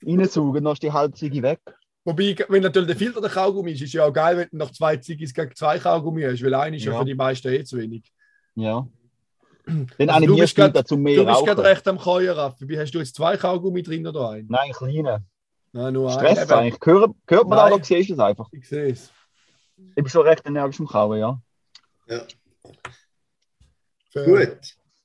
[0.05, 1.59] reinsaugen, dann ist die halbe Ziggy weg.
[2.05, 4.71] Wobei, wenn natürlich der Filter der Kaugummi ist, ist ja auch geil, wenn du nach
[4.71, 6.99] zwei Ziggis gegen zwei Kaugummi hast, weil einer ist ja, Ja.
[6.99, 8.11] für die meisten eh zu wenig.
[8.55, 8.87] Ja.
[9.97, 12.67] Dann Also du bist grad- dazu mehr Du bist gerade recht am Keuer, Raffi.
[12.67, 14.47] Wie hast du jetzt zwei Kaugummi drin oder einen?
[14.49, 15.23] Nein, kleine.
[15.71, 16.51] Nein, nur Stress einen.
[16.51, 16.79] eigentlich.
[16.83, 17.69] Hört, hört man Nein.
[17.69, 18.47] da oder siehst du es einfach?
[18.51, 19.11] Ich sehe es.
[19.77, 21.39] Ich bin schon recht energisch im Kauen, ja.
[24.13, 24.57] Gut.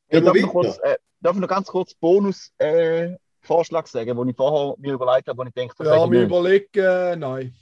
[0.09, 4.29] Ich darf, noch kurz, äh, darf ich noch ganz kurz Bonus äh, Vorschlag sagen, den
[4.29, 7.55] ich vorher mir überlegt habe, wo ich denke, das Ja, mir überlegen, äh, nein.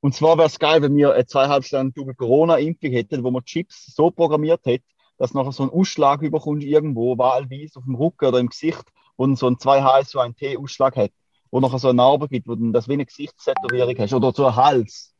[0.00, 3.44] Und zwar wäre es geil, wenn wir eine zweieinhalb Stunden Double Corona-Impfung hätten, wo man
[3.44, 4.84] Chips so programmiert hätte,
[5.22, 8.82] dass nachher so ein Ausschlag überkommt irgendwo, wahlweise auf dem Rücken oder im Gesicht,
[9.16, 11.12] wo dann so ein 2H1-T-Ausschlag hat,
[11.52, 14.56] wo nachher so eine Narbe gibt, wo dann das eine Gesichtstätowierung hast oder so ein
[14.56, 15.14] Hals.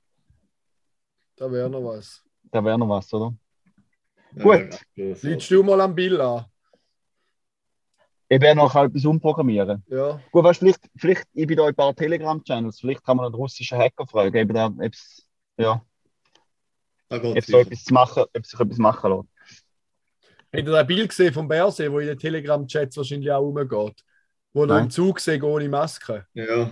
[1.37, 2.21] Da wäre noch was.
[2.51, 3.33] Da wäre noch was, oder?
[4.35, 4.81] Ja, Gut.
[4.97, 5.29] ja, so.
[5.29, 6.47] Liegst du mal am Bill an?
[8.29, 9.85] Ich werde noch etwas umprogrammieren.
[9.87, 10.21] Ja.
[10.33, 13.37] Gut, weißt, vielleicht, vielleicht, ich bin da in ein paar Telegram-Channels, vielleicht kann man einen
[13.37, 15.81] russischen Hacker fragen, da, ob es ja,
[17.09, 17.59] ob so sicher.
[17.61, 19.32] etwas zu machen, ob sich etwas machen lässt.
[20.55, 24.05] Habt ihr ein Bild gesehen vom Bärsee, wo in den Telegram-Chats wahrscheinlich auch rumgeht?
[24.53, 24.85] Wo Nein.
[24.85, 26.27] im Zug sehen ohne Maske.
[26.35, 26.71] Ja.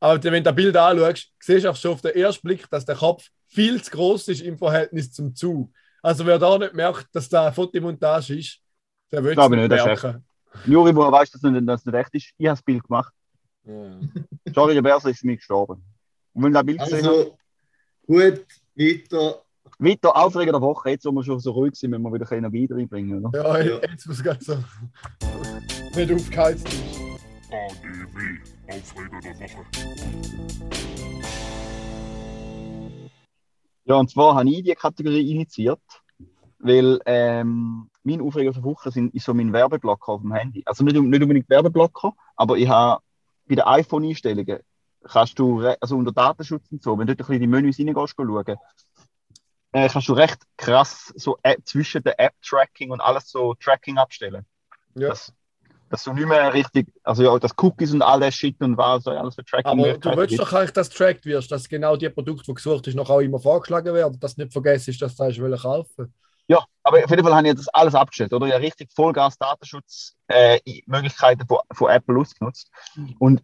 [0.00, 2.84] Aber wenn du das Bild anschaust, siehst du auch schon auf den ersten Blick, dass
[2.84, 5.70] der Kopf viel zu groß ist im Verhältnis zum Zug.
[6.02, 8.60] Also wer da nicht merkt, dass da eine Fotomontage ist,
[9.10, 10.24] der wird es Glaube nicht ich nicht, das merken.
[10.66, 13.12] Juri, wo weißt, dass nicht, dass nicht echt ist, ich habe das Bild gemacht.
[13.64, 13.98] Ja.
[14.54, 15.82] Sorry, der Berser ist mich gestorben.
[16.32, 17.38] Und wenn du das Bild gesehen hast, Also,
[18.06, 19.42] gut, weiter.
[19.80, 22.68] Weiter Aufreger der Woche, jetzt wo wir schon so ruhig sind, müssen wir wieder Energie
[22.70, 23.64] reinbringen, oder?
[23.64, 24.56] Ja, jetzt muss ganz so
[25.96, 27.00] nicht aufgeheizt ist.
[27.50, 28.38] ADW,
[28.68, 29.64] Aufreger der Woche.
[33.86, 35.80] Ja, und zwar habe ich die Kategorie initiiert,
[36.58, 40.62] weil ähm, mein Aufreger der Woche sind, ist so mein Werbeblocker auf dem Handy.
[40.66, 43.02] Also nicht, nicht unbedingt Werbeblocker, aber ich habe
[43.48, 44.60] bei den iPhone-Einstellungen
[45.02, 47.78] kannst du, also unter Datenschutz und so, wenn du dort ein bisschen in die Menüs
[47.78, 48.56] reingehst, schauen,
[49.72, 54.44] äh, kannst du recht krass so App, zwischen den App-Tracking und alles so Tracking abstellen.
[54.94, 55.08] Ja.
[55.08, 55.32] Dass,
[55.88, 59.06] dass du nicht mehr richtig, also ja, das Cookies und all das Shit und was,
[59.06, 59.70] alles für Tracking.
[59.70, 62.94] Aber du willst doch eigentlich, dass tracked wirst, dass genau die Produkte, die gesucht ist,
[62.94, 66.14] noch auch immer vorgeschlagen werden, dass du nicht vergessen ist, dass du hast wollen kaufen.
[66.48, 68.48] Ja, aber auf jeden Fall habe ich das alles abgestellt, oder?
[68.48, 72.68] Habe richtig Vollgas Datenschutz äh, von, von Apple ausgenutzt.
[73.20, 73.40] Und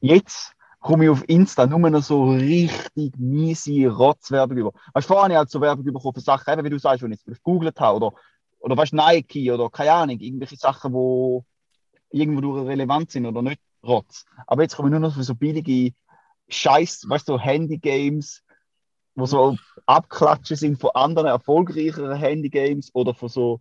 [0.00, 4.72] jetzt komme ich auf Insta nur noch so richtig miese Rotzwerbung über.
[4.92, 7.02] Weißt du, vorher habe ich halt so Werbung bekommen für Sachen, eben wie du sagst,
[7.02, 8.16] wenn ich es gegoogelt habe, oder,
[8.60, 13.60] oder weißt Nike oder keine Ahnung, irgendwelche Sachen, die irgendwo durch relevant sind oder nicht
[13.82, 14.24] Rotz.
[14.46, 15.92] Aber jetzt komme ich nur noch für so billige
[16.48, 18.42] Scheiß, weißt du, so Handy-Games,
[19.14, 23.60] wo so Abklatschen sind von anderen erfolgreicheren Handygames oder von so.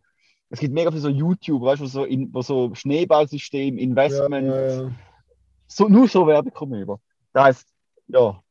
[0.49, 4.47] Es gibt mega viele so YouTube, weißt du, wo so, in, wo so Schneeballsystem, Investment,
[4.47, 4.91] Ja, ja, ja.
[5.67, 6.99] So, nur so Werbung kommen über.
[7.33, 7.67] Das heißt,
[8.07, 8.43] ja.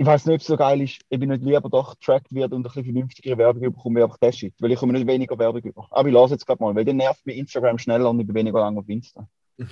[0.00, 2.52] Ich weiß nicht, ob es so geil ist, ob ich nicht lieber doch getrackt wird
[2.52, 4.54] und ein bisschen vernünftigere Werbung bekomme, wie einfach das Shit.
[4.60, 5.88] Weil ich komme nicht weniger Werbung über.
[5.90, 8.36] Aber ich lasse jetzt gerade mal, weil dann nervt mich Instagram schneller und ich bin
[8.36, 9.28] weniger lange auf Insta.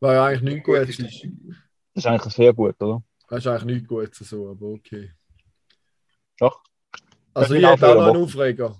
[0.00, 1.00] Weil ja eigentlich nichts Gut ist.
[1.00, 3.04] Das ist eigentlich sehr gut, oder?
[3.28, 5.12] Das ist eigentlich nichts Gutes so, aber okay.
[6.38, 6.60] Doch.
[7.32, 8.76] Also ich hätte auch noch einen Aufreger.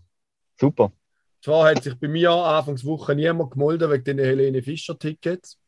[0.59, 0.93] Super.
[1.41, 5.59] Zwar hat sich bei mir Anfangswoche niemand gemeldet wegen den Helene Fischer-Tickets.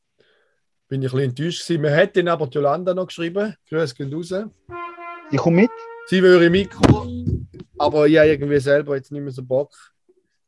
[0.89, 1.97] Bin ich ein bisschen enttäuscht gewesen.
[1.97, 3.55] Hat dann aber die Jolanda noch geschrieben.
[3.69, 4.33] Grüß gehen raus.
[5.31, 5.71] Ich komme mit.
[6.07, 9.75] Sie würde mitkommen, aber ich habe irgendwie selber jetzt nicht mehr so Bock.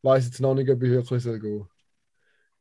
[0.03, 1.67] Weiß jetzt noch nicht, ob ich wirklich soll gehen.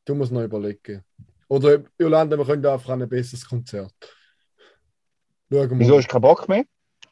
[0.06, 1.04] Du musst noch überlegen.
[1.48, 3.92] Oder Jolanda, wir können einfach ein besseres Konzert.
[5.50, 6.64] Schauen wir Wieso hast du keinen Bock mehr?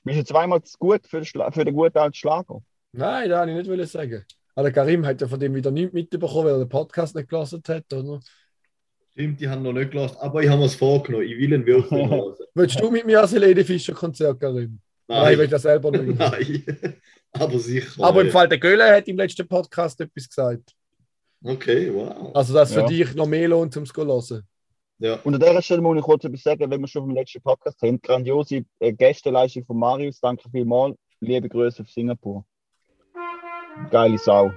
[0.02, 2.60] Bist du zweimal zu gut für für den guten alten Schlager?
[2.92, 4.24] Nein, das wollte ich nicht sagen.
[4.54, 7.62] Aber Karim hat ja von dem wieder nichts mitbekommen, weil er den Podcast nicht gelassen
[7.68, 8.20] hat, oder?
[9.14, 11.24] Stimmt, die haben noch nicht gelassen, aber ich habe mir es vorgenommen.
[11.24, 12.34] Ich will ihn wirklich hören.
[12.54, 14.80] Willst du mit mir als Helene Fischer Konzert, Karim?
[15.06, 16.18] Nein, ich will das selber nicht.
[16.18, 16.64] Nein.
[17.32, 18.02] aber sicher.
[18.04, 18.32] Aber im ja.
[18.32, 20.72] Fall der Göhle hat im letzten Podcast etwas gesagt.
[21.44, 22.34] Okay, wow.
[22.34, 22.86] Also, dass es für Ja.
[22.88, 24.42] dich noch mehr lohnt, um es zu hören.
[24.98, 25.20] Ja.
[25.22, 27.80] Und an dieser Stelle muss ich kurz etwas sagen, wenn wir schon vom letzten Podcast
[27.82, 28.00] haben.
[28.00, 30.18] Grandiose äh, Gästeleistung von Marius.
[30.18, 30.96] Danke vielmals.
[31.20, 32.44] Liebe Grüße auf Singapur.
[33.90, 34.52] Geile Sau.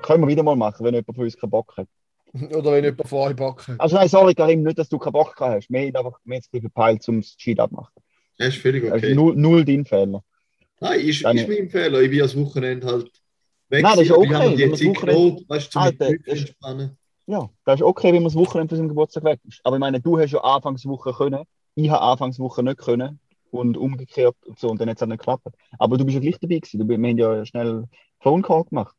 [0.00, 1.88] Können wir wieder mal machen, wenn jemand von uns keinen Bock hat.
[2.54, 3.74] Oder wenn jemand vor euch backen.
[3.78, 5.68] Also nein, sorry Karim, nicht, dass du keinen Bock hast.
[5.70, 7.92] Wir haben einfach mehr zu verpeilt, um das Cheat abmachen.
[8.38, 9.14] Das ist völlig Also okay.
[9.14, 10.22] null, null dein Fehler.
[10.80, 12.00] Nein, ist, ist mein Fehler.
[12.00, 13.10] Ich bin das Wochenende halt
[13.68, 13.82] weg.
[13.82, 16.40] Nein, das ist okay, Ich habe die Wochenende- weißt du, zum Alter, mit das ist-
[16.48, 16.96] entspannen.
[17.26, 19.60] Ja, das ist okay, wenn man das Wochenende für seinen Geburtstag weg ist.
[19.62, 21.44] Aber ich meine, du hast ja Anfangswoche können,
[21.76, 23.20] ich habe Anfangswoche nicht können
[23.52, 25.46] und umgekehrt und so und dann hat es auch nicht geklappt.
[25.78, 26.80] Aber du bist ja gleich dabei gewesen.
[26.80, 27.84] Du, wir haben ja schnell
[28.20, 28.96] Phone Call gemacht.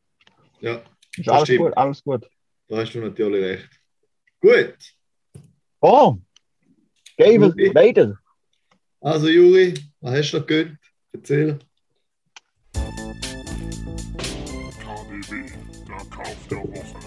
[0.61, 0.81] Ja,
[1.17, 1.59] Ist alles stimmt.
[1.59, 2.29] gut, alles gut.
[2.71, 3.69] Da hast du natürlich recht.
[4.39, 4.77] Gut,
[5.81, 6.17] Oh!
[7.17, 7.37] Okay.
[7.75, 8.17] Vader.
[9.01, 10.77] also Juri, was hast du noch gönnt?
[11.11, 11.59] Erzähl.
[14.79, 15.51] KDW,
[15.87, 16.97] der Kauf der Woche.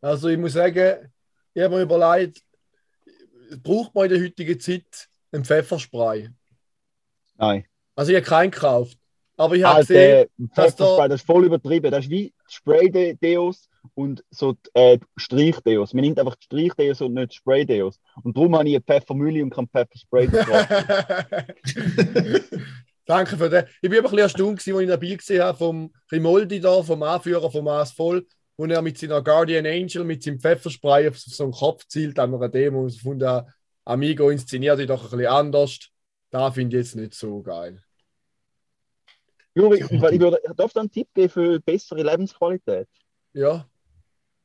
[0.00, 1.10] Also, ich muss sagen,
[1.54, 2.44] ich habe mir überlegt,
[3.62, 6.28] braucht man in der heutigen Zeit einen Pfefferspray?
[7.36, 7.66] Nein.
[7.96, 8.96] Also, ich habe keinen gekauft.
[9.38, 11.90] Aber ich habe Alter, gesehen, das, dass da- das ist voll übertrieben.
[11.90, 15.94] Das ist wie Spray-Deos und so äh, Streich-Deos.
[15.94, 17.98] Man nimmt einfach die Streich-Deos und nicht Spray-Deos.
[18.22, 20.28] Und darum habe ich eine Pfeffermühle und kein Pfefferspray.
[23.06, 23.64] Danke für das.
[23.80, 27.02] Ich bin aber ein bisschen erstaunt, als ich dabei gesehen habe vom Rimoldi da, vom
[27.02, 28.26] Anführer vom Maß voll,
[28.58, 32.34] wo er mit seiner Guardian Angel, mit seinem Pfefferspray auf so einen Kopf zielt an
[32.34, 33.46] einer Demo und von der
[33.86, 35.78] Amigo inszeniert die doch ein bisschen anders.
[36.30, 37.82] Da finde ich jetzt nicht so geil.
[39.58, 42.88] Juri, ich würde, darf dir einen Tipp geben für bessere Lebensqualität.
[43.32, 43.66] Ja,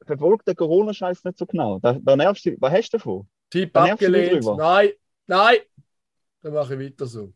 [0.06, 1.80] Verfolgt den Corona-Scheiß nicht so genau.
[1.80, 3.28] Da, da nervst du, was hast du davon?
[3.50, 4.44] Tipp Da du abgelehnt.
[4.58, 4.90] Nein,
[5.28, 5.58] nein.
[6.42, 7.32] Dann mache ich weiter so.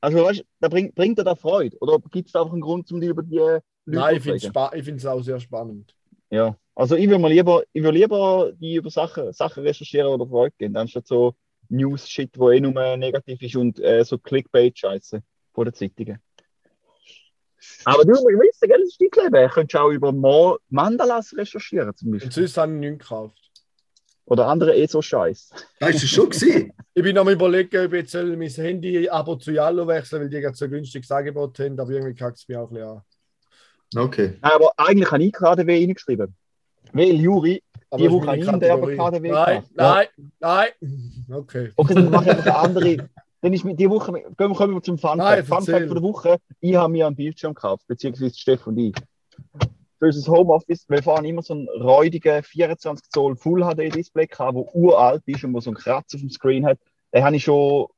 [0.00, 1.76] Also, weißt, da bringt, bringt dir da Freude?
[1.80, 4.84] Oder gibt es da einfach einen Grund, um dich über die äh, Leute Nein, ich
[4.84, 5.94] finde es auch sehr spannend.
[6.28, 10.54] Ja, also ich würde lieber, ich würde lieber die über Sachen, Sachen recherchieren oder Freude
[10.58, 11.34] gehen, anstatt so
[11.68, 16.18] News-Shit, wo eh nur negativ ist und äh, so Clickbait-Scheiße von den Zeitungen.
[17.84, 19.50] Aber du musst wissen, gell, das ist dein Leben.
[19.50, 22.32] Könntest auch über Mo Mandalas recherchieren zum Und Beispiel.
[22.32, 23.38] sonst habe ich nichts gekauft.
[24.26, 25.50] Oder andere eh so Scheiß.
[25.80, 26.72] Da ist es schon gewesen.
[26.94, 30.54] Ich bin am überlegen, ob ich jetzt mein Handy-Abo zu Yallo wechseln weil die gerade
[30.54, 33.02] so ein günstiges Angebot haben, aber irgendwie kackt es mich auch ein bisschen an.
[33.96, 34.38] Okay.
[34.42, 36.36] Nein, aber eigentlich habe ich KDW reingeschrieben.
[36.92, 38.38] Weil Juri, Aber Die das Woche habe
[38.92, 38.98] ich.
[38.98, 40.06] KDW Nein, nein,
[40.38, 40.68] nein.
[41.30, 41.72] Okay.
[41.76, 43.10] okay, dann mache ich einfach eine andere.
[43.42, 45.46] Dann ist mit die Woche, gehen wir, kommen wir zum Fun Fact.
[45.46, 45.74] Fun erzähl.
[45.74, 48.94] Fact von der Woche, ich habe mir einen Bildschirm gekauft, beziehungsweise Steff und ich.
[49.98, 54.56] Für unser Homeoffice, wir fahren immer so einen räudigen 24 Zoll Full HD Display gehabt,
[54.56, 56.78] der uralt ist und wo so einen Kratz auf dem Screen hat.
[57.12, 57.88] Den habe ich schon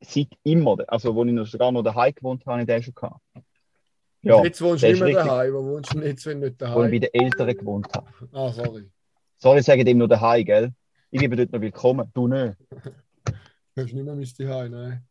[0.00, 2.94] seit immer, also wo ich noch sogar noch daheim gewohnt habe, habe ich den schon
[2.94, 3.20] gehabt.
[4.22, 5.54] Ja, jetzt wohnst du nicht mehr daheim.
[5.54, 6.90] Wo wohnst du jetzt, wenn nicht wo ich daheim?
[6.90, 8.06] bei den Eltern gewohnt habe.
[8.32, 8.88] Ah, sorry.
[9.38, 10.72] Sorry, ich sage dem nur daheim, gell?
[11.10, 12.54] Ich gebe dort noch willkommen, du nicht.
[13.78, 15.06] Du hast nicht mehr mein daheim, nein.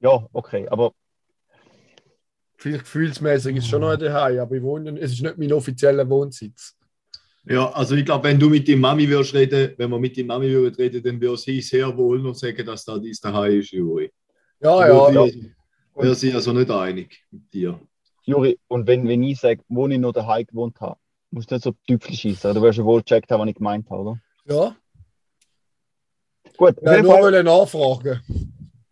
[0.00, 0.92] Ja, okay, aber
[2.56, 6.10] Vielleicht gefühlsmäßig ist es schon noch daheim, aber ich wohne, es ist nicht mein offizieller
[6.10, 6.76] Wohnsitz.
[7.44, 10.26] Ja, also ich glaube, wenn du mit deiner Mami würdest reden, wenn wir mit deiner
[10.26, 13.70] Mami würden reden, dann würde sie sehr wohl noch sagen, dass da dies daheim ist,
[13.70, 14.10] Juri.
[14.60, 15.26] Ja, ja.
[15.26, 15.32] Ja.
[15.94, 17.80] Wäre sie also nicht einig mit dir.
[18.24, 20.98] Juri, und wenn, wenn ich sage, wo ich noch daheim gewohnt habe,
[21.30, 22.54] musst du nicht so Tüpfel schießen.
[22.54, 24.20] Du wirst ja wohl gecheckt haben, was ich gemeint habe, oder?
[24.46, 24.76] ja.
[26.56, 28.20] Gut, jeden nur Fall nachfragen.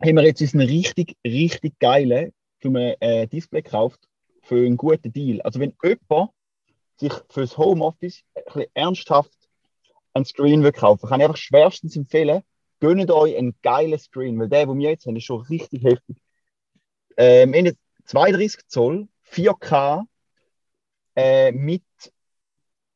[0.01, 2.33] haben wir jetzt uns einen richtig, richtig geilen
[2.69, 3.99] ein äh, Display gekauft
[4.41, 5.41] für einen guten Deal.
[5.41, 6.31] Also wenn jemand
[6.97, 9.37] sich fürs Homeoffice ein bisschen ernsthaft
[10.13, 12.43] einen Screen will kaufen, kann ich einfach schwerstens empfehlen,
[12.79, 16.17] gönnt euch einen geilen Screen, weil der, den wir jetzt haben, ist schon richtig heftig.
[17.17, 20.05] Ähm, wir haben jetzt 32 Zoll, 4K,
[21.15, 21.83] äh, mit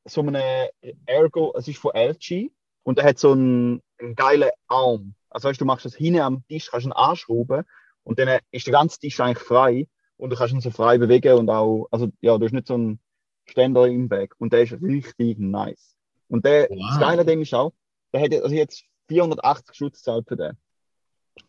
[0.06, 0.70] so einem
[1.06, 2.50] Ergo, es ist von LG
[2.84, 5.14] und er hat so einen, einen geilen Arm.
[5.30, 7.64] Also weißt, du machst das hinten am Tisch, kannst ihn anschrauben
[8.04, 11.38] und dann ist der ganze Tisch eigentlich frei Und du kannst ihn so frei bewegen
[11.38, 13.00] und auch, also ja, du hast nicht so einen
[13.46, 14.34] Ständer im Bag.
[14.40, 15.96] Und der ist richtig nice.
[16.28, 16.90] Und der, Wow.
[16.90, 17.74] das Geile dem ist auch,
[18.14, 20.58] der hat also jetzt 480 Schutz gezahlt für den.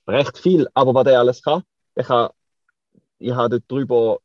[0.07, 1.63] Recht viel, aber was der alles kann,
[1.97, 2.31] der kann,
[3.19, 4.19] ich habe dort drüber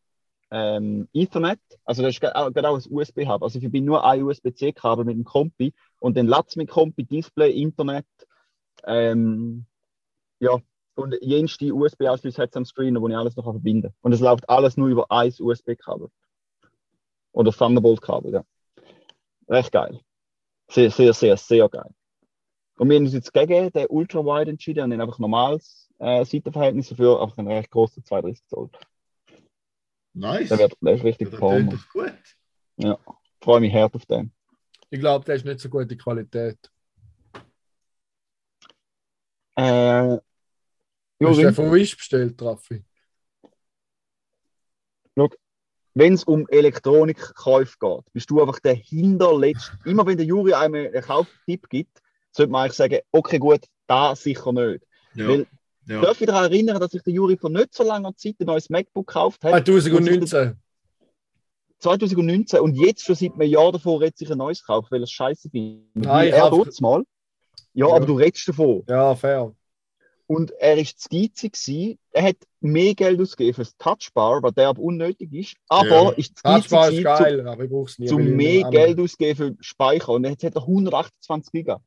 [0.52, 3.42] ähm, Ethernet, also das ist gerade auch ein USB-Hub.
[3.42, 7.50] Also ich bin nur ein USB-C-Kabel mit dem Kompi und dann latzt mit Kompi, Display,
[7.62, 8.06] Internet,
[8.84, 9.66] ähm,
[10.40, 10.60] ja,
[10.96, 13.94] und jenste USB-Anschluss hat es am Screen, wo ich alles noch verbinden kann.
[14.02, 16.10] Und es läuft alles nur über ein USB-Kabel.
[17.32, 18.44] Oder Thunderbolt-Kabel, ja.
[19.48, 20.02] Recht geil.
[20.70, 21.90] Sehr, sehr, sehr, sehr geil.
[22.78, 26.90] Und wir haben uns jetzt gegen den Ultra-Wide entschieden und haben einfach normales äh, Seitenverhältnis
[26.90, 28.70] dafür, einfach einen recht großen 32 Zoll.
[30.14, 30.50] Nice.
[30.50, 32.14] Der wird der ist Ja, richtig das klingt doch gut.
[32.76, 33.00] Ja.
[33.40, 34.34] Freue mich hart auf den.
[34.94, 36.60] Ich glaube, der ist nicht so gute Qualität.
[39.56, 40.18] Äh,
[41.20, 42.84] Du hast den von Wish bestellt, Raffi.
[45.96, 49.78] wenn es um Elektronikkäufe geht, bist du einfach der hinterletzte.
[49.86, 52.02] Immer wenn der Juri einem einen Kauftipp gibt,
[52.32, 54.84] sollte man eigentlich sagen, okay, gut, da sicher nicht.
[55.16, 55.28] Ja.
[55.28, 55.48] Weil-
[55.88, 56.02] ja.
[56.02, 58.70] Darf ich daran erinnern, dass sich der Juri vor nicht so langer Zeit ein neues
[58.70, 59.52] MacBook gekauft hat?
[59.66, 60.60] 2019.
[61.84, 65.04] 2019 und jetzt schon seit einem Jahr davor redet sich ein neues kaufen, weil er
[65.04, 65.88] es scheiße findet.
[65.96, 67.04] Nein, er tut's mal.
[67.74, 67.96] Ja, Ja.
[67.96, 68.84] aber du redest davon.
[68.88, 69.54] Ja, fair.
[70.26, 72.00] Und er ist zu geizig gewesen.
[72.12, 75.56] Er hat mehr Geld ausgegeben für das Touchbar, was der aber unnötig ist.
[75.68, 76.10] Aber Ja.
[76.12, 78.06] ist zu geizig Touchbar ist gewesen, zu, geil, aber ich brauche es nie.
[78.08, 80.10] zu weil ich mehr Geld ausgeben für Speicher.
[80.14, 81.82] Und jetzt hat er 128 Giga.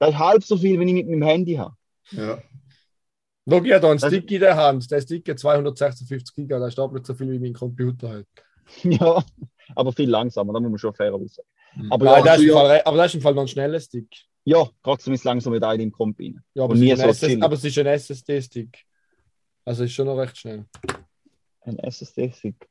[0.00, 1.76] Das ist halb so viel, wenn ich mit meinem Handy habe.
[2.10, 2.42] Ja.
[3.50, 4.90] Habe da einen Das- Stick in der Hand.
[4.90, 8.26] Der Stick hat 256 Giga, das ist doppelt so viel wie mein Computer hat.
[8.84, 9.24] ja,
[9.74, 11.48] aber viel langsamer, da muss man schon fair sagen.
[11.76, 11.92] Mhm.
[11.92, 13.48] Aber ja, das ist im ja, Fall, re- aber das ist im Fall noch ein
[13.48, 14.08] schneller Stick.
[14.44, 16.42] ja, trotzdem ist langsam mit einem im Komp rein.
[16.54, 18.84] Ja, aber, es ist, so ein SS aber es ist ein SSD-Stick.
[19.64, 20.66] Also ist schon noch recht schnell.
[21.62, 22.68] Ein SSD-Stick.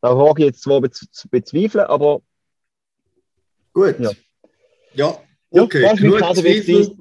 [0.00, 2.20] Da wage ich jetzt zwar bez zu bezweifeln, aber
[3.72, 3.98] Gut.
[4.00, 4.10] Ja.
[4.94, 5.18] Ja,
[5.52, 5.86] Ja, okay.
[5.92, 6.96] ist Genug Zweifel.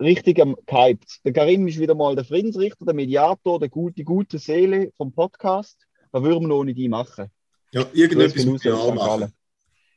[0.00, 1.20] richtig am gehypt.
[1.24, 5.12] Der Karim ist wieder mal der Friedensrichter, der Mediator, der gute, die gute Seele vom
[5.12, 5.84] Podcast.
[6.12, 7.30] Was würden wir ohne die machen?
[7.72, 9.32] Ja, irgendetwas muss ich auch machen.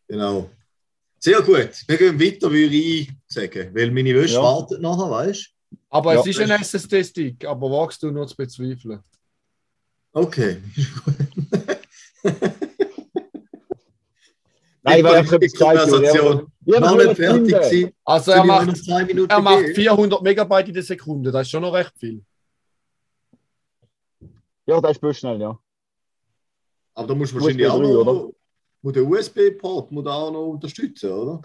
[0.08, 0.50] Genau.
[1.20, 1.72] Sehr gut.
[1.88, 3.72] Wir gehen weiter, würde ich sagen.
[3.76, 4.44] Weil meine Wäsche Ja.
[4.44, 5.50] wartet nachher, weißt
[5.90, 9.00] Aber Ja, es ist ein SSD-Stick, aber wagst du nur zu bezweifeln.
[10.14, 10.20] du?
[10.22, 10.62] Okay.
[14.84, 15.90] Nein, weil Nicht ich etwas gesagt habe.
[15.92, 16.52] Konversation.
[16.66, 17.92] Noch aber nicht fertig gewesen.
[18.04, 19.76] Also er macht, er macht geben?
[19.76, 22.24] 400 Megabyte in der Sekunde, das ist schon noch recht viel.
[24.68, 25.60] Ja, das ist bloß schnell, ja.
[26.96, 28.14] Aber da musst du USB wahrscheinlich auch 3, noch...
[28.14, 28.30] oder?
[28.82, 31.42] Muss der USB-Port muss da auch noch unterstützen, oder?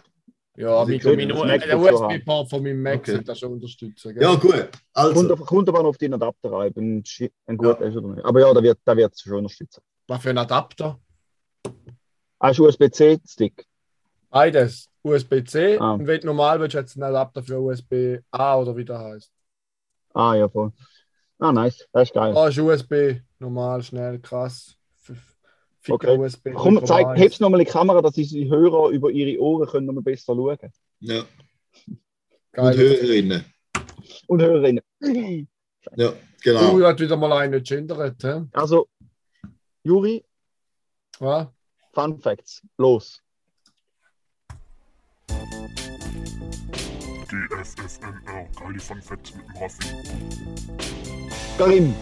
[0.56, 3.10] Ja, Also MacBook so USB-Port von meinem Mac Okay.
[3.12, 4.14] sollte das schon unterstützen.
[4.14, 4.22] Gell?
[4.22, 4.52] Ja, gut.
[4.52, 7.02] Kommt, Also, kommt aber noch auf den Adapter rein, ob ein,
[7.46, 8.24] ein guter ist oder nicht.
[8.24, 9.80] Aber ja, da wird da wird es schon unterstützen.
[10.06, 10.98] Was für ein Adapter?
[12.40, 13.66] Hast du USB-C-Stick?
[14.28, 14.88] Beides.
[15.02, 15.92] USB-C Ah.
[15.94, 19.32] und wenn du normal willst, hat es einen Adapter für USB-A oder wie der heißt.
[20.12, 20.72] Ah, ja, voll.
[21.38, 21.88] Ah, nice.
[21.92, 22.36] Das ist geil.
[22.36, 24.76] Ah, ist USB, normal, schnell, krass.
[25.88, 26.18] Okay.
[26.18, 26.52] USB.
[26.54, 27.16] Komm, zeig, 3,1.
[27.16, 30.34] heb's nochmal in die Kamera, dass unsere Hörer über ihre Ohren können noch mal besser
[30.34, 30.58] schauen
[31.00, 31.20] ja.
[31.86, 31.98] Und
[32.52, 32.76] Geil.
[32.76, 33.44] Hörerinnen.
[34.26, 34.82] Und Hörerinnen.
[35.96, 36.12] Ja,
[36.42, 36.76] genau.
[36.78, 38.42] Du hat wieder mal einen gendert, hä?
[38.52, 38.86] Also,
[39.82, 40.22] Juri,
[41.18, 41.46] Was?
[41.94, 42.62] Fun Facts.
[42.76, 43.22] Los.
[47.28, 49.88] GFFNR, geile Fun Facts mit dem Raffi.
[51.56, 51.94] Karim.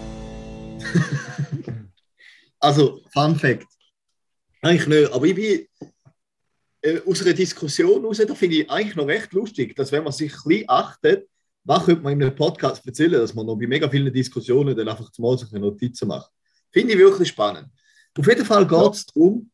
[2.61, 3.67] Also, Fun Fact.
[4.63, 5.67] Eigentlich nicht, aber ich bin
[6.83, 10.13] äh, aus einer Diskussion raus, da finde ich eigentlich noch recht lustig, dass wenn man
[10.13, 11.29] sich ein bisschen achtet,
[11.65, 14.89] was könnte man in einem Podcast erzählen, dass man noch bei mega vielen Diskussionen dann
[14.89, 16.31] einfach zumal eine Notizen macht.
[16.71, 17.69] Finde ich wirklich spannend.
[18.19, 19.51] Auf jeden Fall geht es darum,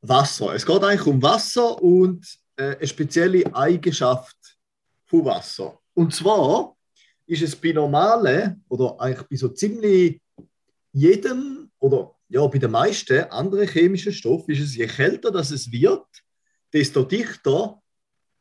[0.00, 0.54] Wasser.
[0.54, 2.24] Es geht eigentlich um Wasser und
[2.56, 4.36] äh, eine spezielle Eigenschaft
[5.06, 5.78] von Wasser.
[5.92, 6.76] Und zwar
[7.26, 10.20] ist es bei normalen oder eigentlich bei so ziemlich
[10.92, 15.70] jedem oder ja, bei den meisten anderen chemischen Stoffen ist es, je kälter das es
[15.70, 16.06] wird,
[16.72, 17.82] desto dichter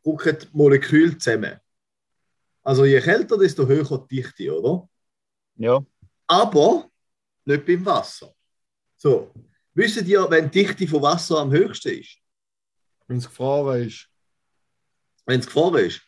[0.06, 1.60] rücken die Moleküle zusammen.
[2.62, 4.88] Also je kälter, desto höher die Dichte, oder?
[5.56, 5.84] Ja.
[6.28, 6.90] Aber
[7.46, 8.34] nicht beim Wasser.
[8.96, 9.34] So,
[9.74, 12.20] wisst ihr, wenn die Dichte von Wasser am höchsten ist?
[13.08, 14.08] Wenn es gefroren ist.
[15.26, 16.02] Wenn es gefroren ist?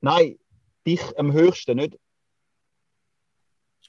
[0.00, 0.38] Nein,
[0.86, 1.98] dich am höchsten, nicht.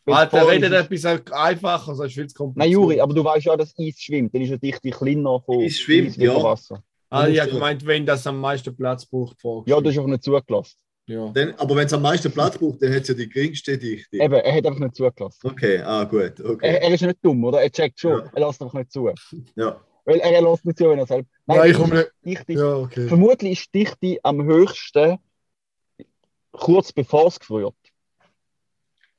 [0.06, 2.58] Alter, redet ist- etwas einfacher, sonst viel zu kompliziert.
[2.66, 4.34] Nein, Juri, aber du weißt ja, dass Eis schwimmt.
[4.34, 6.42] Dann ist ja Dichte kleiner von Eis schwimmt, Eis ja.
[6.42, 6.84] Wasser.
[7.10, 9.38] Ah, ich habe du- gemeint, wenn das am meisten Platz braucht.
[9.68, 10.78] Ja, du hast einfach nicht zugelassen.
[11.08, 11.30] Ja.
[11.34, 14.18] Dann, aber wenn es am meisten Platz braucht, dann hat es ja die geringste Dichte.
[14.18, 15.40] Eben, er hat einfach nicht zugelassen.
[15.48, 16.78] Okay, ah gut, Er, okay.
[16.82, 17.62] er ist nicht dumm, oder?
[17.62, 18.12] Er checkt schon.
[18.20, 18.32] Ja.
[18.34, 19.10] Er lässt einfach nicht zu.
[19.56, 19.82] Ja.
[20.06, 21.30] Weil er, er lässt nicht zu, wenn er selbst.
[21.48, 22.12] Nein, ich die komme nicht.
[22.24, 23.08] Dichte, Ja, okay.
[23.08, 25.18] Vermutlich ist die Dichte am höchsten
[26.52, 27.74] kurz bevor es gefriert.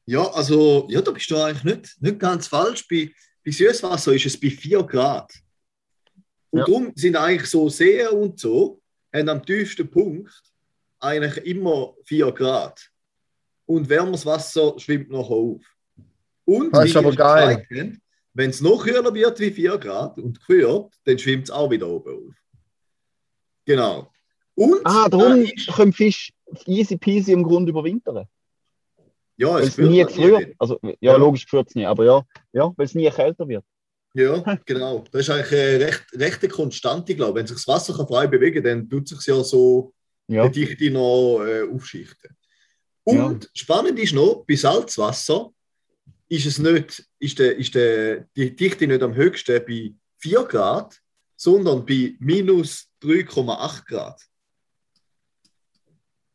[0.06, 2.86] Ja, also, ja, da bist du eigentlich nicht, nicht ganz falsch.
[2.88, 3.10] Bei,
[3.44, 5.32] bei Süßwasser ist es bei 4 Grad.
[6.50, 6.64] Und Ja.
[6.66, 8.80] darum sind eigentlich so Seen und so,
[9.12, 10.30] haben am tiefsten Punkt
[10.98, 12.88] eigentlich immer 4 Grad.
[13.66, 15.62] Und wärmeres Wasser schwimmt nachher auf.
[16.44, 17.66] Und Das ist aber geil.
[18.34, 21.86] wenn es noch kühler wird wie 4 Grad und gefriert, dann schwimmt es auch wieder
[21.88, 22.34] oben auf.
[23.64, 24.10] Genau.
[24.54, 26.32] Und Ah, darum äh, können Fisch
[26.66, 28.26] easy peasy im Grund überwintern.
[29.36, 30.38] Ja, es nie friert gefriert.
[30.48, 30.54] nicht.
[30.58, 31.16] Also, ja, Ja.
[31.16, 32.22] logisch gefriert es nie, aber ja,
[32.52, 33.64] ja weil es nie kälter wird.
[34.14, 35.04] Ja, genau.
[35.10, 37.42] Das ist eigentlich eine recht, rechte Konstante, glaube ich.
[37.42, 39.92] Wenn sich das Wasser kann frei bewegen kann, dann tut es sich ja so
[40.28, 40.48] Ja.
[40.48, 42.36] die Dichte noch äh, aufschichten.
[43.04, 45.50] Und spannend ist noch, bei Salzwasser
[46.28, 50.98] ist es nicht, ist der, ist der, die Dichte nicht am höchsten bei 4 Grad,
[51.36, 54.22] sondern bei minus 3,8 Grad.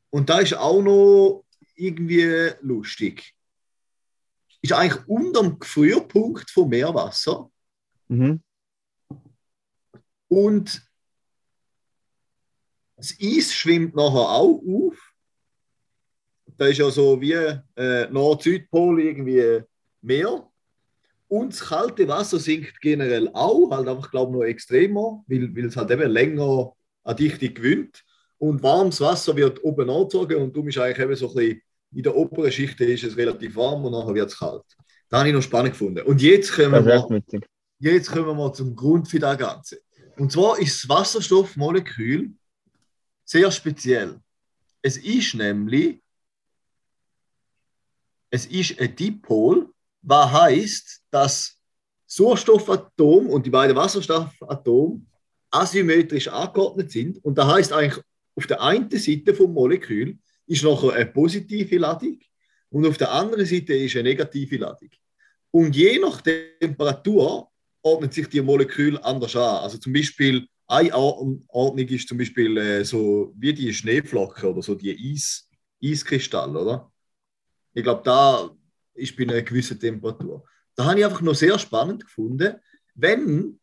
[0.10, 1.45] Und da ist auch noch
[1.78, 3.34] irgendwie lustig.
[4.62, 7.50] Ist eigentlich unter dem Gefrierpunkt vom Meerwasser
[8.10, 8.42] Mhm.
[10.30, 10.82] und
[12.96, 15.14] das Eis schwimmt nachher auch auf.
[16.58, 19.62] Da ist ja so wie äh, Nord-Südpol irgendwie
[20.02, 20.50] Meer.
[21.28, 25.66] Und das kalte Wasser sinkt generell auch, halt einfach, glaube ich, noch extremer, weil, weil
[25.66, 26.74] es halt eben länger
[27.04, 28.04] an Dichte gewinnt.
[28.40, 31.62] Und warmes Wasser wird oben angezogen und darum ist eigentlich eben so ein bisschen,
[31.98, 34.62] in der oberen Schicht ist es relativ warm und nachher wird es kalt.
[35.10, 36.06] Da habe ich noch spannend gefunden.
[36.06, 37.41] Und jetzt kommen Das wir.
[37.80, 39.82] Jetzt kommen wir zum Grund für das Ganze.
[40.16, 42.34] Und zwar ist das Wasserstoffmolekül
[43.26, 44.20] sehr speziell.
[44.84, 46.00] Es ist nämlich,
[48.30, 49.68] es ist ein Dipol,
[50.04, 51.60] was heißt, dass
[52.06, 55.02] Sauerstoffatom und die beiden Wasserstoffatome
[55.50, 57.24] asymmetrisch angeordnet sind.
[57.26, 58.04] Und das heißt eigentlich,
[58.36, 62.20] auf der einen Seite vom Molekül ist nachher eine positive Ladung
[62.70, 64.89] und auf der anderen Seite ist eine negative Ladung.
[65.52, 67.50] Und je nach Temperatur
[67.82, 69.64] ordnet sich die Molekül anders an.
[69.64, 74.62] Also zum Beispiel eine Ordn- Ordnung ist zum Beispiel äh, so wie die Schneeflocke oder
[74.62, 75.50] so die Eis,
[75.82, 76.91] Eiskristalle, oder?
[77.74, 78.50] Ich glaube, da
[78.93, 80.43] ist bei einer gewissen Temperatur.
[80.76, 82.56] Da habe ich einfach noch sehr spannend gefunden,
[82.95, 83.60] wenn,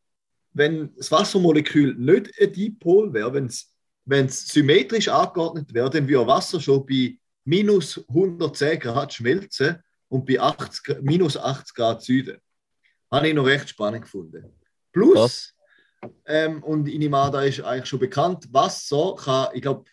[0.52, 3.73] wenn das Wassermolekül nicht ein Dipol wäre, wenn es
[4.04, 10.26] wenn es symmetrisch angeordnet wäre, dann würde Wasser schon bei minus 110 Grad schmelzen und
[10.26, 12.38] bei 80, Gra- minus 80 Grad Süden.
[13.10, 14.44] Habe ich noch recht spannend gefunden.
[14.92, 15.54] Plus,
[16.26, 19.84] ähm, und ich nehme an, da ist eigentlich schon bekannt, Wasser kann, ich glaube,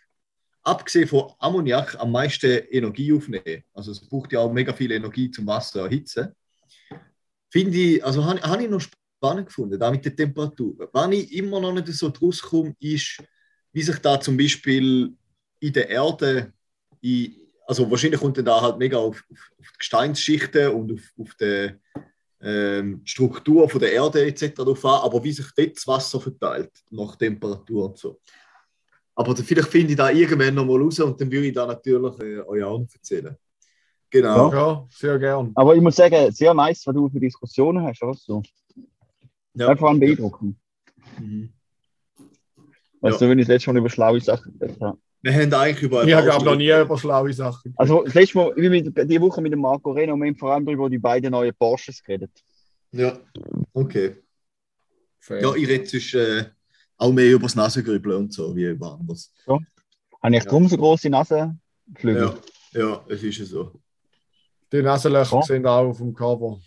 [0.64, 3.64] abgesehen von Ammoniak am meisten Energie aufnehmen.
[3.74, 6.36] Also es braucht ja auch mega viel Energie zum Wasser erhitzen.
[7.50, 10.90] Finde ich, also habe habe ich noch spannend gefunden, da mit der Temperatur.
[10.92, 13.22] Was ich immer noch nicht so draus komme, ist,
[13.74, 15.14] wie sich da zum Beispiel
[15.60, 16.54] in der Erde,
[17.02, 17.36] in,
[17.68, 21.36] also wahrscheinlich kommt dann da halt mega auf, auf, auf die Gesteinsschichten und auf, auf
[21.36, 21.72] die
[22.44, 24.54] ähm, Struktur von der Erde etc.
[24.56, 28.20] drauf an, aber wie sich dort das Wasser verteilt, nach Temperatur und so.
[29.16, 31.68] Aber da- vielleicht finde ich da irgendwann noch mal raus und dann würde ich da
[31.68, 33.36] natürlich äh, euch auch noch erzählen.
[34.10, 34.52] Genau.
[34.52, 35.52] Ja, sehr gern.
[35.56, 38.02] Aber ich muss sagen, sehr nice, was du für Diskussionen hast.
[38.04, 38.14] Oder?
[38.16, 38.42] So.
[39.54, 39.70] Ja.
[39.70, 40.58] Einfach beeindruckend.
[41.20, 41.54] Mhm.
[43.02, 43.26] Weißt Ja.
[43.28, 44.98] du, wenn ich das letzte Mal über schlaue Sachen geredet habe.
[45.24, 46.04] Wir haben eigentlich über.
[46.08, 47.74] Ich habe noch nie über schlaue Sachen.
[47.78, 50.52] Also, das letzte Mal, wie mit, die Woche mit dem Marco Reno, wir haben vor
[50.54, 52.32] allem über die beiden neuen Porsches geredet.
[52.92, 53.20] Ja,
[53.74, 54.16] okay.
[55.20, 55.42] Fair.
[55.42, 56.46] Ja, ich rede sonst äh,
[56.98, 59.32] auch mehr über das Nasengrübeln und so, wie über anderes.
[59.48, 60.50] Habe ich Ja.
[60.50, 62.34] drum so große Nasenflügel?
[62.74, 63.72] Ja, ja, es ist ja so.
[64.72, 65.42] Die Nasenlöcher Ja.
[65.44, 66.60] sind auch auf dem Cover.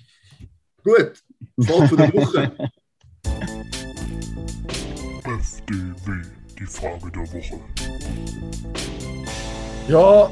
[0.85, 1.13] Gut,
[1.61, 2.53] Frage von der Woche.
[5.75, 6.23] FDW,
[6.59, 7.61] die Frage der Woche.
[9.89, 10.31] Ja,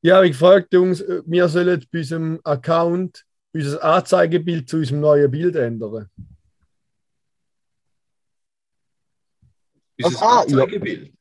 [0.00, 5.56] ich habe gefragt, Jungs, wir sollen bei unserem Account unser Anzeigebild zu unserem neuen Bild
[5.56, 6.08] ändern.
[10.00, 10.40] Unser ah.
[10.42, 11.12] Anzeigebild.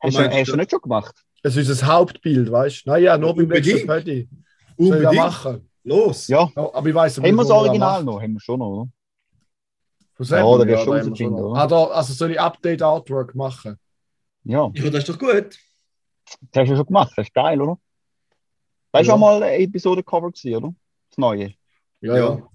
[0.00, 0.56] Hast, du, hast du?
[0.56, 1.24] nicht schon gemacht?
[1.42, 2.90] Das ist unser Hauptbild, weißt du?
[2.90, 3.86] Naja, nur beim letzten.
[3.86, 4.28] Paddy.
[4.76, 5.14] Unbedingt.
[5.14, 5.70] machen?
[5.84, 6.28] Los.
[6.28, 6.50] Ja.
[6.54, 8.20] Ja, aber ich weiß Haben wir das Original noch?
[8.20, 8.90] Haben wir schon noch, oder?
[10.30, 11.60] Ja, Ja, da wirst du haben wir rausfinden, schon oder?
[11.60, 13.78] Ah, da, also soll ich Update Artwork machen?
[14.44, 15.56] Ja, Ja, das ist doch gut.
[16.50, 17.12] das hast du schon gemacht.
[17.16, 17.78] Das ist geil, oder?
[18.92, 19.12] Das Ja.
[19.12, 20.74] war schon mal ein Episode-Cover, gewesen, oder?
[21.10, 21.54] Das neue.
[22.00, 22.16] Ja, Ja.
[22.16, 22.48] ja.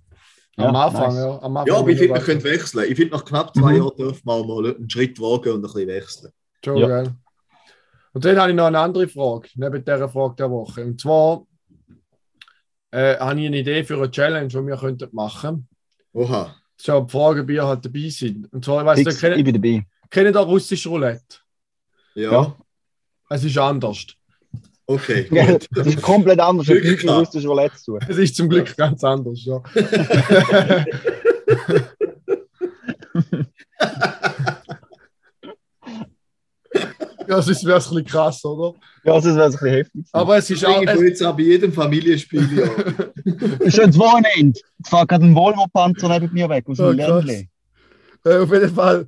[0.59, 1.15] Am Ja, Anfang, nice.
[1.24, 1.39] ja.
[1.41, 2.86] Am Anfang Ja, aber ich finde, man könnte wechseln.
[2.91, 3.78] Ich finde, nach knapp zwei Mhm.
[3.78, 6.32] Jahren dürfen wir mal einen Schritt wagen und ein bisschen wechseln.
[6.65, 6.88] Schon Ja.
[6.88, 7.15] geil.
[8.13, 10.84] Und dann habe ich noch eine andere Frage, neben dieser Frage der Woche.
[10.84, 11.45] Und zwar
[12.91, 15.68] äh, habe ich eine Idee für eine Challenge, die wir könnten machen
[16.13, 16.55] Oha.
[16.78, 18.36] Das ist auch die Frage, ob ihr halt dabei seid.
[18.51, 19.86] Und zwar, ich weiss, ihr Fix, ich kennt, bin dabei.
[20.09, 21.38] kennt ihr russisch Roulette?
[22.15, 22.32] Ja.
[22.32, 22.55] Ja.
[23.30, 24.05] Es ist anders.
[24.86, 25.28] Okay.
[25.32, 25.67] Ja, Gut.
[25.71, 26.67] das ist komplett anders.
[26.67, 27.28] Hat nichts mit gehabt.
[27.28, 28.07] russisch Roulette zu tun.
[28.07, 29.61] Es ist zum Glück ganz anders, ja.
[37.28, 38.78] ja, sonst wäre es ein bisschen krass, oder?
[39.03, 40.05] Ja, das wäre ein bisschen heftig.
[40.11, 40.82] Aber es ist auch.
[40.82, 42.47] Ich Es, jetzt auch bei jedem Familienspiel.
[42.57, 42.67] Ja.
[43.71, 44.59] Schönes Wochenende.
[44.78, 47.25] Jetzt fährt gerade ein Volvo-Panzer neben mir weg aus dem krass.
[47.25, 47.47] Ländle.
[48.25, 49.07] äh, auf jeden Fall.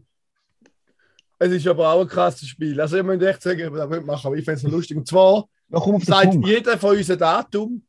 [1.42, 2.80] Es ist aber auch ein krasses Spiel.
[2.82, 4.98] Also, ich muss echt sagen, ich das machen, aber ich finde es noch lustig.
[4.98, 6.48] Und zwar Ja, sagt Punkt.
[6.48, 7.84] jeder von uns ein Datum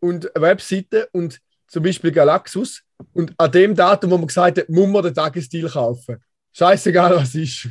[0.00, 2.82] und eine Webseite und zum Beispiel Galaxus.
[3.14, 6.16] Und an dem Datum, wo man gesagt hat, muss man den Tagesstil kaufen.
[6.52, 7.68] Scheißegal, was ist.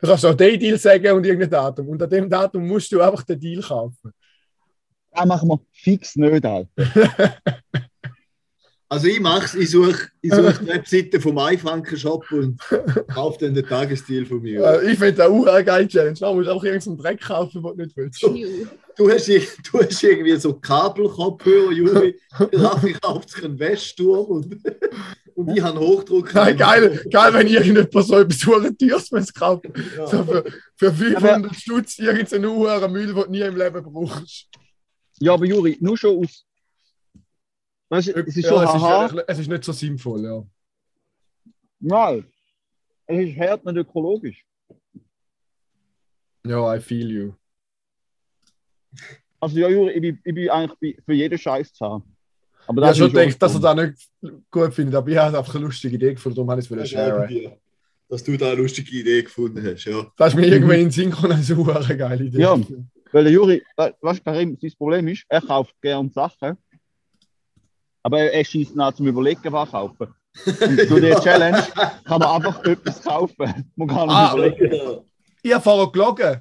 [0.00, 1.88] Du kannst auch den Deal sagen und irgendein Datum.
[1.88, 4.12] Und an dem Datum musst du einfach den Deal kaufen.
[5.10, 6.68] Das machen wir fix nicht, Alter.
[8.90, 12.58] Also ich mach's, ich suche ich such die Webseite vom iFunker-Shop und
[13.12, 14.64] kaufe dann den Tagesstil von mir.
[14.64, 16.16] Äh, ich finde das auch eine geile Challenge.
[16.18, 18.22] Da musst du auch irgendeinen Dreck kaufen, den du nicht willst.
[18.22, 22.18] Du hast, du hast irgendwie so Kabelkopfhörer, Juri.
[22.54, 24.58] Raffi kauft sich einen Wäschturm und,
[25.38, 26.34] und ich habe Hochdruck.
[26.34, 29.72] Nein, geil, geil, wenn irgendjemand so etwas Huren teures muss kaufen.
[29.96, 30.06] Ja.
[30.08, 34.48] So für, für 500 Stutz irgendeinen Uhren Müll, den du nie im Leben brauchst.
[35.20, 36.44] Ja, aber Juri, nur schon aus.
[37.88, 40.44] Weißt du, es ist schon ja, es, ist, es ist nicht so sinnvoll, ja.
[41.78, 42.26] Nein.
[43.06, 44.44] Es ist hart nicht ökologisch.
[46.44, 47.32] Ja, I feel you.
[49.38, 52.17] Also, ja, Juri, ich bin, ich bin eigentlich für jeden Scheiß zu haben.
[52.68, 53.76] Aber Ich habe das schon gedacht, dass er das
[54.20, 56.76] nicht gut findet, aber ich habe einfach eine lustige Idee gefunden, darum habe ich es
[56.76, 57.26] Das sharen.
[57.28, 57.56] dir,
[58.08, 60.06] Dass du da eine lustige Idee gefunden hast, ja.
[60.16, 62.40] Das ist mir irgendwann in den Sinn gekommen, das ist eine geile Idee.
[62.40, 62.56] Ja.
[63.12, 66.58] Weil der Juri, we- weißt du, Karim, sein Problem ist, er kauft gerne Sachen,
[68.02, 70.08] aber er schießt nach zum Überlegen, was er kaufen.
[70.46, 71.62] Und durch die Challenge
[72.04, 73.64] kann man einfach etwas kaufen.
[73.76, 74.74] Man kann nicht Ah, überlegen.
[74.74, 74.98] Ja.
[75.42, 76.36] Ich habe vorher gelogen.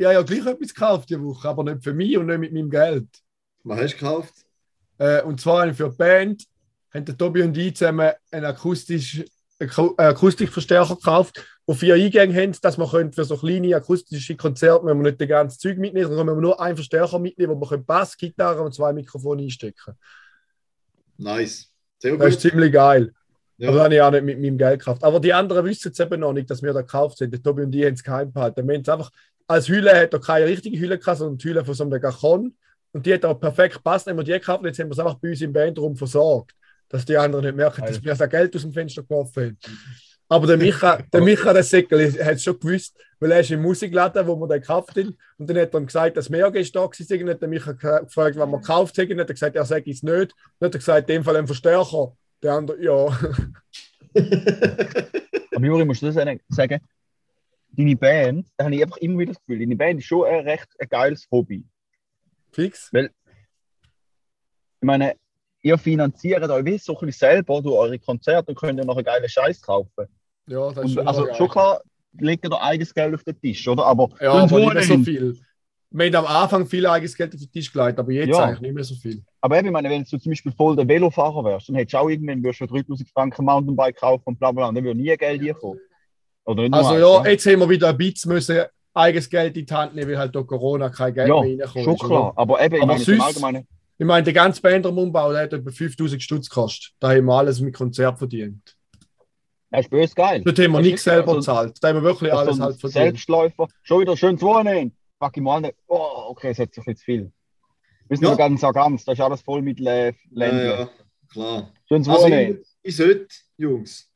[0.00, 2.54] Ich habe ja gleich etwas gekauft diese Woche, aber nicht für mich und nicht mit
[2.54, 3.06] meinem Geld.
[3.64, 4.32] Was hast du gekauft?
[4.96, 6.46] Äh, und zwar habe ich für die Band,
[6.94, 9.22] haben der Tobi und ich zusammen einen akustisch,
[9.60, 14.36] Aku- einen Akustikverstärker gekauft, wo vier Eingänge haben, dass man können für so kleine akustische
[14.36, 17.52] Konzerte, wenn man nicht das ganze Zeug mitnehmen, sondern wenn man nur einen Verstärker mitnehmen,
[17.52, 19.98] wo man können Bass, Gitarre und zwei Mikrofone einstecken
[21.18, 21.70] Nice.
[21.98, 22.50] Sehr Das ist gut.
[22.52, 23.12] ziemlich geil.
[23.58, 23.68] Ja.
[23.68, 25.04] Aber das habe ich auch nicht mit meinem Geld gekauft.
[25.04, 27.20] Aber die anderen wissen es eben noch nicht, dass wir da gekauft.
[27.20, 28.66] Der Tobi und ich haben es geheim behalten.
[28.66, 29.10] Wir haben es einfach,
[29.50, 32.54] als Hülle hat er keine richtige Hülle gehabt, sondern die Hülle von so einem Gachon.
[32.92, 34.06] Und die hat auch perfekt gepasst.
[34.06, 36.54] Haben wir die gekauft und jetzt haben wir es einfach bei uns im Bandraum versorgt.
[36.88, 39.58] Dass die anderen nicht merken, dass wir das Geld aus dem Fenster geworfen haben.
[40.28, 43.62] Aber der Micha, der Micha, der Säckel, hat es schon gewusst, weil er ist im
[43.62, 45.16] Musikladen, wo wir den gekauft haben.
[45.38, 46.92] Und dann hat er ihm gesagt, dass mehr da waren.
[47.08, 49.08] Dann hat der Micha ge- gefragt, was wir gekauft haben.
[49.08, 50.34] Dann hat er gesagt, er sage es nicht.
[50.58, 52.12] Dann hat er gesagt, in dem Fall ein Verstärker.
[52.42, 53.06] Der andere, ja.
[55.54, 56.40] Aber Juri, musst du das sagen?
[57.76, 60.40] Deine Band, da habe ich einfach immer wieder das Gefühl, deine Band ist schon ein
[60.40, 61.64] recht ein geiles Hobby.
[62.52, 62.90] Fix.
[62.92, 65.14] Ich meine,
[65.62, 68.96] ihr finanziert euch wie so ein bisschen selber durch eure Konzerte und könnt ihr noch
[68.96, 70.06] einen geilen Scheiß kaufen.
[70.46, 71.34] Ja, das ist Und, schon also geil.
[71.36, 71.80] schon klar,
[72.18, 73.84] legt ihr da eigenes Geld auf den Tisch, oder?
[73.84, 75.38] Aber Ja, aber nicht mehr so viel.
[75.92, 78.44] Wir haben am Anfang viel eigenes Geld auf den Tisch gelegt, aber jetzt Ja.
[78.46, 79.22] eigentlich nicht mehr so viel.
[79.40, 81.98] Aber eben, ich meine, wenn du zum Beispiel voll der Velofahrer wärst, dann hättest du
[81.98, 85.00] auch irgendwann würdest du für 3000 Franken Mountainbike kaufen und bla bla, und dann würde
[85.00, 85.80] nie Geld hier kommen.
[86.50, 88.62] Oder nicht nur Also eins, ja, jetzt haben wir wieder ein bisschen müssen
[88.94, 91.84] eigenes Geld in die Hand nehmen, weil halt durch Corona kein Geld Ja, mehr reinkommt.
[92.00, 92.32] schon klar.
[92.36, 93.26] Aber eben, ich Aber meine, so im süß.
[93.26, 96.92] Allgemeinen, Ich meine, der ganze Bandraumumbau, der hat etwa 5000 Stutz gekostet.
[97.00, 98.76] Da haben wir alles mit Konzert verdient.
[99.70, 100.42] das ist böse geil.
[100.44, 101.76] Dort haben wir nichts selber also- gezahlt.
[101.80, 103.04] Da haben wir wirklich Also alles halt verdient.
[103.04, 104.94] Selbstläufer, schon wieder schönes Wochenende.
[105.22, 105.74] Fuck ich mal nicht.
[105.86, 107.30] Oh, okay, es hat sich jetzt viel.
[108.08, 108.34] Wir sind Ja.
[108.34, 110.66] ganz ganz, das ist alles voll mit Le Ja, Ländern.
[110.80, 110.88] ja,
[111.32, 111.70] klar.
[111.86, 112.60] Schönes Also Wochenende.
[112.62, 113.28] ich, ich sollte,
[113.58, 114.09] Jungs,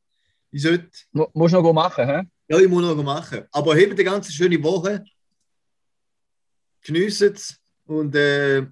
[0.55, 2.22] ich sollte, Mu- Musst du noch machen, hä?
[2.48, 3.44] ja, ich muss noch machen.
[3.50, 5.05] Aber habt eine ganz schöne Woche.
[6.82, 8.66] Geniessen es und äh,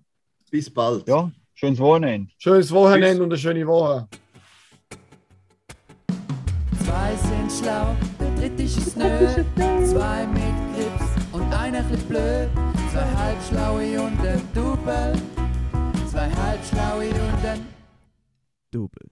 [0.50, 1.08] bis bald.
[1.08, 2.30] Ja, schönes Wochenende.
[2.38, 4.06] Schönes Wochenende und eine schöne Woche.
[6.84, 9.28] Zwei sind schlau, der dritte ist nö.
[9.86, 12.48] Zwei mit Grips und einer chli blöd.
[12.92, 15.14] Zwei halbschlaue und ein Double.
[16.10, 17.66] Zwei halbschlaue und ein
[18.70, 19.08] Double.